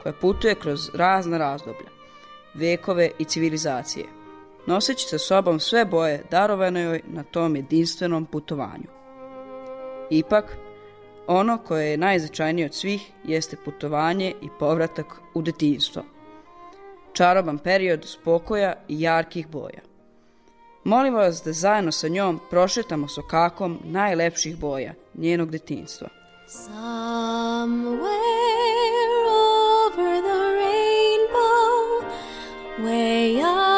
koja 0.04 0.14
putuje 0.14 0.56
kroz 0.56 0.90
razna 0.94 1.38
razdoblja, 1.38 1.90
vekove 2.54 3.12
i 3.20 3.26
civilizacije, 3.26 4.06
noseći 4.68 5.08
sa 5.08 5.18
sobom 5.18 5.60
sve 5.60 5.86
boje 5.86 6.24
darovane 6.32 6.82
joj 6.82 7.02
na 7.08 7.24
tom 7.24 7.56
jedinstvenom 7.56 8.26
putovanju. 8.26 8.88
Ipak, 10.10 10.58
ono 11.28 11.58
koje 11.58 11.92
je 11.92 11.98
najznačajnije 11.98 12.66
od 12.66 12.74
svih 12.74 13.12
jeste 13.24 13.58
putovanje 13.66 14.34
i 14.42 14.50
povratak 14.60 15.06
u 15.34 15.42
detinjstvo. 15.42 16.04
Čaroban 17.14 17.58
period 17.58 18.06
spokoja 18.06 18.74
i 18.88 19.02
jarkih 19.02 19.48
boja. 19.48 19.80
Molim 20.84 21.14
vas 21.14 21.44
da 21.44 21.54
zajedno 21.54 21.92
sa 21.92 22.08
njom 22.08 22.40
prošetamo 22.50 23.08
sokakom 23.08 23.80
najlepših 23.84 24.58
boja 24.58 24.94
njenog 25.14 25.52
detinjstva. 25.52 26.10
Somewhere 26.48 27.96
over 29.86 30.22
the 30.22 30.40
rainbow, 30.62 32.04
way 32.80 33.42
up 33.42 33.75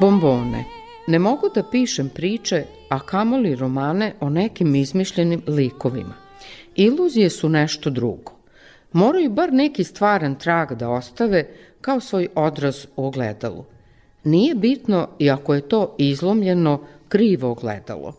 Bombone. 0.00 0.64
Ne 1.06 1.18
mogu 1.18 1.48
da 1.54 1.62
pišem 1.70 2.08
priče, 2.08 2.64
a 2.88 2.98
kamoli 3.00 3.54
romane 3.54 4.14
o 4.20 4.30
nekim 4.30 4.74
izmišljenim 4.74 5.42
likovima. 5.46 6.14
Iluzije 6.74 7.30
su 7.30 7.48
nešto 7.48 7.90
drugo. 7.90 8.32
Moraju 8.92 9.30
bar 9.30 9.52
neki 9.52 9.84
stvaran 9.84 10.34
trag 10.34 10.74
da 10.74 10.90
ostave 10.90 11.46
kao 11.80 12.00
svoj 12.00 12.28
odraz 12.34 12.86
u 12.96 13.06
ogledalu. 13.06 13.64
Nije 14.24 14.54
bitno 14.54 15.08
i 15.18 15.30
ako 15.30 15.54
je 15.54 15.68
to 15.68 15.94
izlomljeno, 15.98 16.80
krivo 17.08 17.50
ogledalo. 17.50 18.12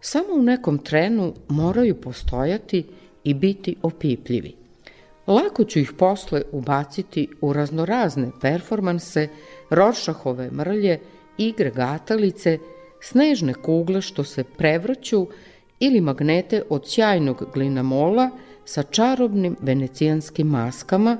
Samo 0.00 0.34
u 0.34 0.42
nekom 0.42 0.78
trenu 0.78 1.34
moraju 1.48 2.00
postojati 2.00 2.86
i 3.24 3.34
biti 3.34 3.76
opipljivi. 3.82 4.59
Lako 5.30 5.64
ću 5.64 5.78
ih 5.78 5.92
posle 5.98 6.42
ubaciti 6.52 7.28
u 7.40 7.52
raznorazne 7.52 8.30
performanse, 8.40 9.28
rošahove 9.70 10.50
mrlje, 10.50 11.00
igre 11.38 11.70
gatalice, 11.70 12.58
snežne 13.00 13.54
kugle 13.54 14.02
što 14.02 14.24
se 14.24 14.44
prevrću 14.44 15.26
ili 15.80 16.00
magnete 16.00 16.62
od 16.68 16.88
sjajnog 16.88 17.44
glinamola 17.54 18.30
sa 18.64 18.82
čarobnim 18.82 19.56
venecijanskim 19.60 20.46
maskama 20.46 21.18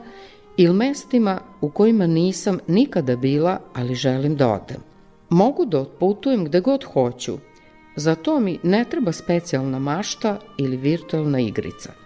ili 0.56 0.74
mestima 0.74 1.40
u 1.60 1.70
kojima 1.70 2.06
nisam 2.06 2.58
nikada 2.66 3.16
bila, 3.16 3.60
ali 3.74 3.94
želim 3.94 4.36
da 4.36 4.48
odem. 4.48 4.82
Mogu 5.28 5.64
da 5.64 5.80
otputujem 5.80 6.44
gde 6.44 6.60
god 6.60 6.84
hoću, 6.84 7.38
za 7.96 8.14
to 8.14 8.40
mi 8.40 8.58
ne 8.62 8.84
treba 8.84 9.12
specijalna 9.12 9.78
mašta 9.78 10.38
ili 10.58 10.76
virtualna 10.76 11.40
igrica. 11.40 11.99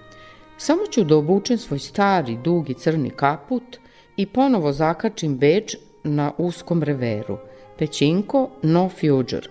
Samo 0.59 0.87
ću 0.91 1.05
da 1.05 1.17
obučem 1.17 1.59
svoj 1.59 1.79
stari, 1.79 2.37
dugi 2.45 2.75
crni 2.75 3.11
kaput 3.11 3.79
i 4.17 4.27
ponovo 4.27 4.73
zakačim 4.73 5.39
beč 5.39 5.77
na 6.05 6.33
uskom 6.39 6.83
reveru. 6.83 7.39
Pećinko, 7.79 8.51
no 8.63 8.89
future. 8.89 9.49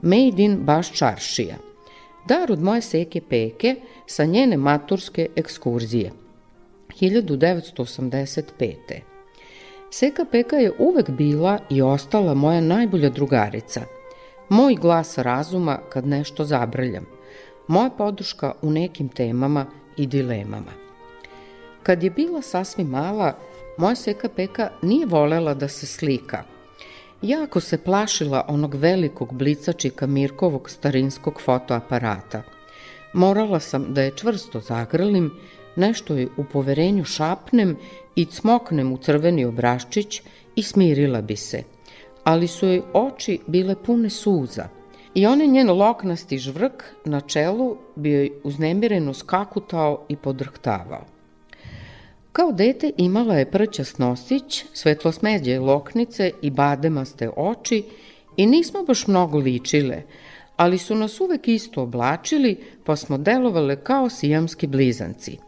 Made 0.00 0.42
in 0.42 0.56
baš 0.56 0.92
čaršija. 0.92 1.56
Dar 2.28 2.52
od 2.52 2.62
moje 2.62 2.80
seke 2.82 3.20
peke 3.20 3.76
sa 4.06 4.24
njene 4.24 4.56
maturske 4.56 5.28
ekskurzije. 5.36 6.12
1985. 7.00 8.74
Seka 9.90 10.24
Peka 10.24 10.56
je 10.56 10.72
uvek 10.78 11.10
bila 11.10 11.58
i 11.70 11.82
ostala 11.82 12.34
moja 12.34 12.60
najbolja 12.60 13.10
drugarica. 13.10 13.82
Moj 14.48 14.74
glas 14.74 15.18
razuma 15.18 15.78
kad 15.88 16.06
nešto 16.06 16.44
zabrljam. 16.44 17.06
Moja 17.68 17.90
podrška 17.90 18.52
u 18.62 18.70
nekim 18.70 19.08
temama 19.08 19.66
i 19.96 20.06
dilemama. 20.06 20.72
Kad 21.82 22.02
je 22.02 22.10
bila 22.10 22.42
sasvim 22.42 22.86
mala, 22.86 23.38
moja 23.78 23.94
Seka 23.94 24.28
Peka 24.28 24.70
nije 24.82 25.06
volela 25.06 25.54
da 25.54 25.68
se 25.68 25.86
slika. 25.86 26.42
Jako 27.22 27.60
se 27.60 27.78
plašila 27.78 28.44
onog 28.48 28.74
velikog 28.74 29.34
blicačika 29.34 30.06
Mirkovog 30.06 30.70
starinskog 30.70 31.40
fotoaparata. 31.40 32.42
Morala 33.12 33.60
sam 33.60 33.94
da 33.94 34.02
je 34.02 34.16
čvrsto 34.16 34.60
zagrlim, 34.60 35.30
nešto 35.76 36.14
je 36.14 36.28
u 36.36 36.44
poverenju 36.52 37.04
šapnem 37.04 37.76
i 38.16 38.24
cmoknem 38.24 38.92
u 38.92 38.98
crveni 38.98 39.44
obraščić 39.44 40.22
i 40.56 40.62
smirila 40.62 41.20
bi 41.20 41.36
se. 41.36 41.62
Ali 42.24 42.46
su 42.46 42.66
joj 42.66 42.82
oči 42.92 43.38
bile 43.46 43.74
pune 43.84 44.10
suza 44.10 44.68
i 45.14 45.26
onaj 45.26 45.46
njen 45.46 45.70
loknasti 45.70 46.38
žvrk 46.38 46.84
na 47.04 47.20
čelu 47.20 47.76
bi 47.96 48.10
joj 48.10 48.30
uznemireno 48.44 49.14
skakutao 49.14 50.06
i 50.08 50.16
podrhtavao. 50.16 51.04
Kao 52.32 52.52
dete 52.52 52.90
imala 52.96 53.34
je 53.34 53.50
prćas 53.50 53.98
nosić, 53.98 54.64
svetlosmeđe 54.72 55.58
loknice 55.58 56.30
i 56.42 56.50
bademaste 56.50 57.30
oči 57.36 57.84
i 58.36 58.46
nismo 58.46 58.82
baš 58.82 59.06
mnogo 59.06 59.38
ličile, 59.38 60.02
ali 60.56 60.78
su 60.78 60.94
nas 60.94 61.20
uvek 61.20 61.48
isto 61.48 61.82
oblačili, 61.82 62.56
pa 62.84 62.96
smo 62.96 63.18
delovale 63.18 63.76
kao 63.76 64.10
sijamski 64.10 64.66
blizanci. 64.66 65.38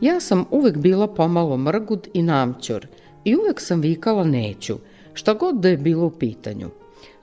Ja 0.00 0.20
sam 0.20 0.44
uvek 0.50 0.76
bila 0.76 1.06
pomalo 1.06 1.56
mrgud 1.56 2.08
i 2.14 2.22
namćor 2.22 2.86
i 3.24 3.36
uvek 3.36 3.60
sam 3.60 3.80
vikala 3.80 4.24
neću, 4.24 4.78
šta 5.14 5.34
god 5.34 5.60
da 5.60 5.68
je 5.68 5.76
bilo 5.76 6.06
u 6.06 6.10
pitanju. 6.10 6.70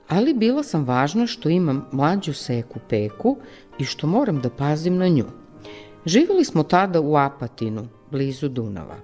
Ali 0.08 0.34
bila 0.34 0.62
sam 0.62 0.84
važna 0.84 1.26
što 1.26 1.48
imam 1.48 1.86
mlađu 1.92 2.32
seku 2.32 2.78
peku 2.88 3.36
i 3.78 3.84
što 3.84 4.06
moram 4.06 4.40
da 4.40 4.50
pazim 4.50 4.96
na 4.96 5.08
nju. 5.08 5.24
Živjeli 6.06 6.44
smo 6.44 6.62
tada 6.62 7.00
u 7.00 7.16
Apatinu, 7.16 7.88
blizu 8.10 8.48
Dunava. 8.48 8.96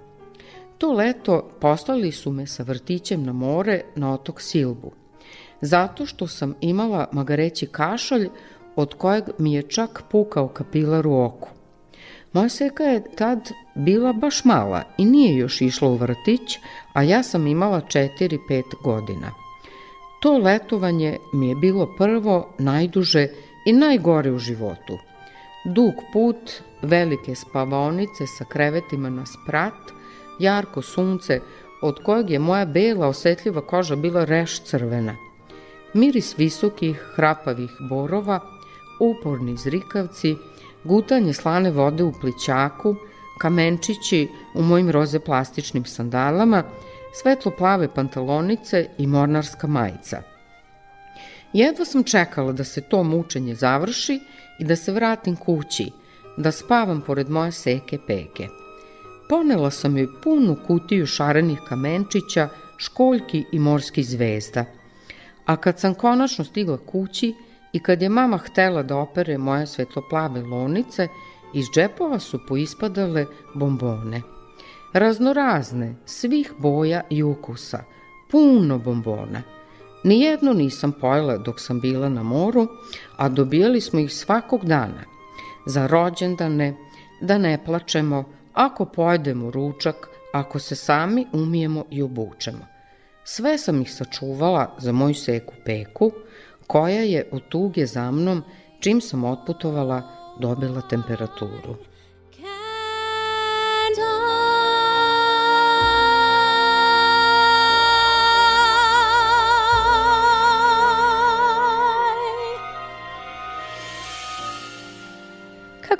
To 0.77 0.91
leto 0.91 1.49
poslali 1.59 2.11
su 2.11 2.31
me 2.31 2.47
sa 2.47 2.63
vrtićem 2.63 3.23
na 3.23 3.33
more 3.33 3.81
na 3.95 4.13
otok 4.13 4.41
Silbu, 4.41 4.91
zato 5.61 6.05
što 6.05 6.27
sam 6.27 6.55
imala 6.61 7.07
magareći 7.11 7.65
kašalj 7.65 8.29
od 8.75 8.93
kojeg 8.93 9.23
mi 9.37 9.53
je 9.53 9.61
čak 9.61 10.03
pukao 10.09 10.47
kapilar 10.47 11.07
u 11.07 11.21
oku. 11.21 11.49
Moja 12.33 12.49
seka 12.49 12.83
je 12.83 13.03
tad 13.15 13.49
bila 13.75 14.13
baš 14.13 14.45
mala 14.45 14.83
i 14.97 15.05
nije 15.05 15.37
još 15.37 15.61
išla 15.61 15.87
u 15.89 15.95
vrtić, 15.95 16.57
a 16.93 17.03
ja 17.03 17.23
sam 17.23 17.47
imala 17.47 17.81
4-5 17.81 18.63
godina. 18.83 19.40
To 20.21 20.37
letovanje 20.37 21.17
mi 21.33 21.49
je 21.49 21.55
bilo 21.55 21.85
prvo, 21.97 22.53
najduže 22.59 23.27
i 23.65 23.73
najgore 23.73 24.31
u 24.31 24.37
životu. 24.37 24.97
Dug 25.65 25.93
put, 26.13 26.51
velike 26.81 27.35
spavaonice 27.35 28.27
sa 28.27 28.45
krevetima 28.45 29.09
na 29.09 29.25
sprat, 29.25 29.91
jarko 30.39 30.81
sunce 30.81 31.39
od 31.81 32.03
kojeg 32.03 32.29
je 32.29 32.39
moja 32.39 32.65
bela 32.65 33.07
osetljiva 33.07 33.61
koža 33.61 33.95
bila 33.95 34.25
reš 34.25 34.59
crvena. 34.63 35.15
Miris 35.93 36.37
visokih, 36.37 37.01
hrapavih 37.15 37.71
borova, 37.89 38.39
uporni 38.99 39.57
zrikavci, 39.57 40.35
gutanje 40.83 41.33
slane 41.33 41.71
vode 41.71 42.03
u 42.03 42.13
plićaku, 42.21 42.95
kamenčići 43.39 44.27
u 44.53 44.61
mojim 44.61 44.89
roze 44.89 45.19
plastičnim 45.19 45.85
sandalama, 45.85 46.63
svetlo 47.13 47.51
plave 47.57 47.93
pantalonice 47.93 48.87
i 48.97 49.07
mornarska 49.07 49.67
majica. 49.67 50.21
Jedva 51.53 51.85
sam 51.85 52.03
čekala 52.03 52.51
da 52.51 52.63
se 52.63 52.81
to 52.81 53.03
mučenje 53.03 53.55
završi 53.55 54.19
i 54.59 54.65
da 54.65 54.75
se 54.75 54.91
vratim 54.91 55.35
kući, 55.35 55.91
da 56.37 56.51
spavam 56.51 57.01
pored 57.01 57.29
moje 57.29 57.51
seke 57.51 57.97
peke. 58.07 58.47
Ponela 59.29 59.71
sam 59.71 59.97
joj 59.97 60.07
punu 60.23 60.57
kutiju 60.67 61.05
šarenih 61.05 61.59
kamenčića, 61.69 62.49
školjki 62.77 63.45
i 63.51 63.59
morskih 63.59 64.05
zvezda. 64.05 64.65
A 65.45 65.57
kad 65.57 65.79
sam 65.79 65.93
konačno 65.93 66.45
stigla 66.45 66.77
kući 66.77 67.33
i 67.73 67.79
kad 67.79 68.01
je 68.01 68.09
mama 68.09 68.37
htela 68.37 68.83
da 68.83 68.97
opere 68.97 69.37
moje 69.37 69.67
svetloplave 69.67 70.41
lonice, 70.41 71.07
iz 71.53 71.65
džepova 71.75 72.19
su 72.19 72.39
poispadale 72.47 73.25
bombone. 73.55 74.21
Raznorazne, 74.93 75.95
svih 76.05 76.53
boja 76.57 77.01
i 77.09 77.23
ukusa, 77.23 77.83
puno 78.31 78.77
bombona. 78.77 79.41
Nijedno 80.03 80.53
nisam 80.53 80.91
pojela 80.91 81.37
dok 81.37 81.59
sam 81.59 81.79
bila 81.79 82.09
na 82.09 82.23
moru, 82.23 82.67
a 83.17 83.29
dobijali 83.29 83.81
smo 83.81 83.99
ih 83.99 84.13
svakog 84.13 84.65
dana. 84.65 85.03
Za 85.65 85.87
rođendane, 85.87 86.75
da 87.21 87.37
ne 87.37 87.65
plačemo, 87.65 88.23
ako 88.53 88.85
pojedemo 88.85 89.51
ručak, 89.51 89.95
ako 90.33 90.59
se 90.59 90.75
sami 90.75 91.27
umijemo 91.33 91.85
i 91.89 92.01
obučemo. 92.01 92.65
Sve 93.23 93.57
sam 93.57 93.81
ih 93.81 93.93
sačuvala 93.93 94.75
za 94.77 94.91
moju 94.91 95.13
seku 95.13 95.53
peku, 95.65 96.11
koja 96.67 97.01
je 97.01 97.29
od 97.31 97.41
tuge 97.49 97.85
za 97.85 98.11
mnom, 98.11 98.43
čim 98.79 99.01
sam 99.01 99.23
otputovala, 99.23 100.01
dobila 100.39 100.81
temperaturu. 100.81 101.90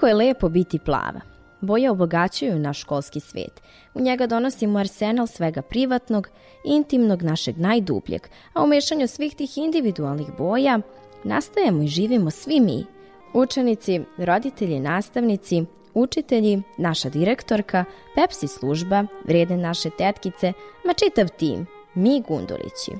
Kako 0.02 0.08
je 0.08 0.14
lepo 0.14 0.50
biti 0.50 0.80
plava. 0.80 1.22
Boje 1.60 1.92
obogaćuju 1.92 2.60
naš 2.60 2.80
školski 2.82 3.20
svet. 3.20 3.62
U 3.94 4.02
njega 4.02 4.28
donosimo 4.28 4.80
arsenal 4.80 5.28
svega 5.28 5.62
privatnog, 5.62 6.30
intimnog, 6.66 7.24
našeg 7.24 7.58
najdubljeg, 7.58 8.22
a 8.54 8.64
u 8.64 8.68
mešanju 8.68 9.08
svih 9.08 9.36
tih 9.36 9.58
individualnih 9.58 10.28
boja 10.38 10.80
nastajemo 11.24 11.84
i 11.84 11.88
živimo 11.88 12.32
svi 12.32 12.60
mi. 12.60 12.86
Učenici, 13.34 14.02
roditelji, 14.18 14.80
nastavnici, 14.80 15.66
učitelji, 15.94 16.62
naša 16.78 17.10
direktorka, 17.10 17.86
Pepsi 18.16 18.48
služba, 18.48 19.04
vredne 19.28 19.58
naše 19.58 19.90
tetkice, 19.98 20.54
ma 20.86 20.94
čitav 20.94 21.28
tim, 21.38 21.66
mi 21.94 22.24
Gundulići. 22.28 22.92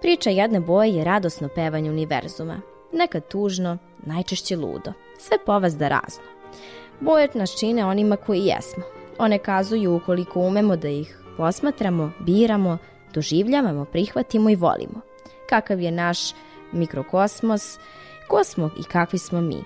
Priča 0.00 0.30
jedne 0.30 0.60
boje 0.60 0.94
je 0.94 1.04
radosno 1.04 1.48
pevanje 1.54 1.90
univerzuma. 1.90 2.60
Nekad 2.92 3.28
tužno, 3.28 3.78
najčešće 4.06 4.56
ludo. 4.56 4.92
Sve 5.18 5.36
povazda 5.46 5.88
razno. 5.88 6.33
Boje 7.00 7.28
nas 7.34 7.58
čine 7.58 7.84
onima 7.84 8.16
koji 8.16 8.40
jesmo. 8.40 8.82
One 9.18 9.38
kazuju 9.38 9.96
ukoliko 9.96 10.40
umemo 10.40 10.76
da 10.76 10.88
ih 10.88 11.18
posmatramo, 11.36 12.12
biramo, 12.20 12.78
doživljavamo, 13.14 13.84
prihvatimo 13.84 14.50
i 14.50 14.56
volimo. 14.56 15.00
Kakav 15.48 15.80
je 15.80 15.90
naš 15.90 16.18
mikrokosmos, 16.72 17.78
ko 18.28 18.44
smo 18.44 18.70
i 18.80 18.82
kakvi 18.82 19.18
smo 19.18 19.40
mi. 19.40 19.64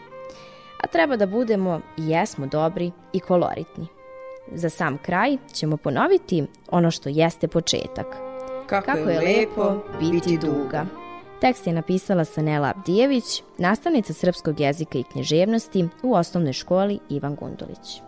A 0.80 0.86
treba 0.86 1.16
da 1.16 1.26
budemo 1.26 1.80
i 1.96 2.08
jesmo 2.08 2.46
dobri 2.46 2.92
i 3.12 3.20
koloritni. 3.20 3.86
Za 4.52 4.70
sam 4.70 4.98
kraj 4.98 5.36
ćemo 5.52 5.76
ponoviti 5.76 6.44
ono 6.70 6.90
što 6.90 7.08
jeste 7.08 7.48
početak. 7.48 8.06
Kako, 8.66 8.86
Kako 8.86 9.10
je 9.10 9.20
lepo 9.20 9.76
biti 10.00 10.38
duga. 10.38 10.86
Tekst 11.40 11.66
je 11.66 11.72
napisala 11.72 12.24
Sanela 12.24 12.72
Abdijević, 12.76 13.42
nastavnica 13.58 14.12
srpskog 14.12 14.60
jezika 14.60 14.98
i 14.98 15.04
književnosti 15.12 15.88
u 16.02 16.14
osnovnoj 16.14 16.52
školi 16.52 16.98
Ivan 17.08 17.34
Gundulić. 17.34 18.02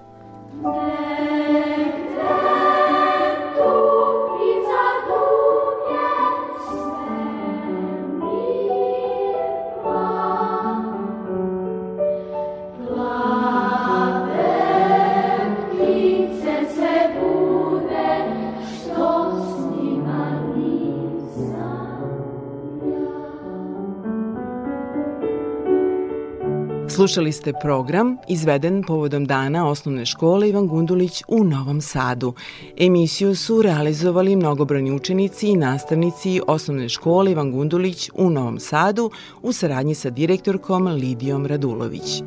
Slušali 27.01 27.33
ste 27.33 27.53
program 27.53 28.17
izveden 28.29 28.83
povodom 28.87 29.25
dana 29.27 29.69
osnovne 29.69 30.07
škole 30.07 30.49
Ivan 30.49 30.67
Gundulić 30.67 31.23
u 31.29 31.45
Novom 31.45 31.81
Sadu. 31.81 32.35
Emisiju 32.77 33.37
su 33.37 33.63
realizovali 33.63 34.37
mnogobrojni 34.37 34.93
učenici 34.93 35.49
i 35.49 35.57
nastavnici 35.57 36.41
osnovne 36.47 36.89
škole 36.89 37.31
Ivan 37.31 37.53
Gundulić 37.53 38.11
u 38.15 38.31
Novom 38.31 38.61
Sadu 38.61 39.11
u 39.43 39.53
saradnji 39.53 39.95
sa 39.95 40.11
direktorkom 40.11 40.87
Lidijom 40.87 41.47
Radulović. 41.47 42.23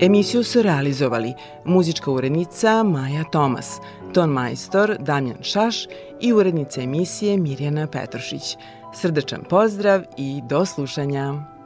Emisiju 0.00 0.44
su 0.44 0.62
realizovali 0.62 1.34
muzička 1.64 2.10
urednica 2.10 2.82
Maja 2.82 3.24
Tomas, 3.32 3.80
ton 4.14 4.30
majstor 4.30 4.96
Damjan 5.00 5.42
Šaš 5.42 5.86
i 6.20 6.32
urednica 6.32 6.80
emisije 6.80 7.36
Mirjana 7.36 7.86
Petrošić. 7.86 8.56
Srdačan 8.94 9.44
pozdrav 9.48 10.02
i 10.16 10.42
do 10.48 10.64
slušanja! 10.64 11.57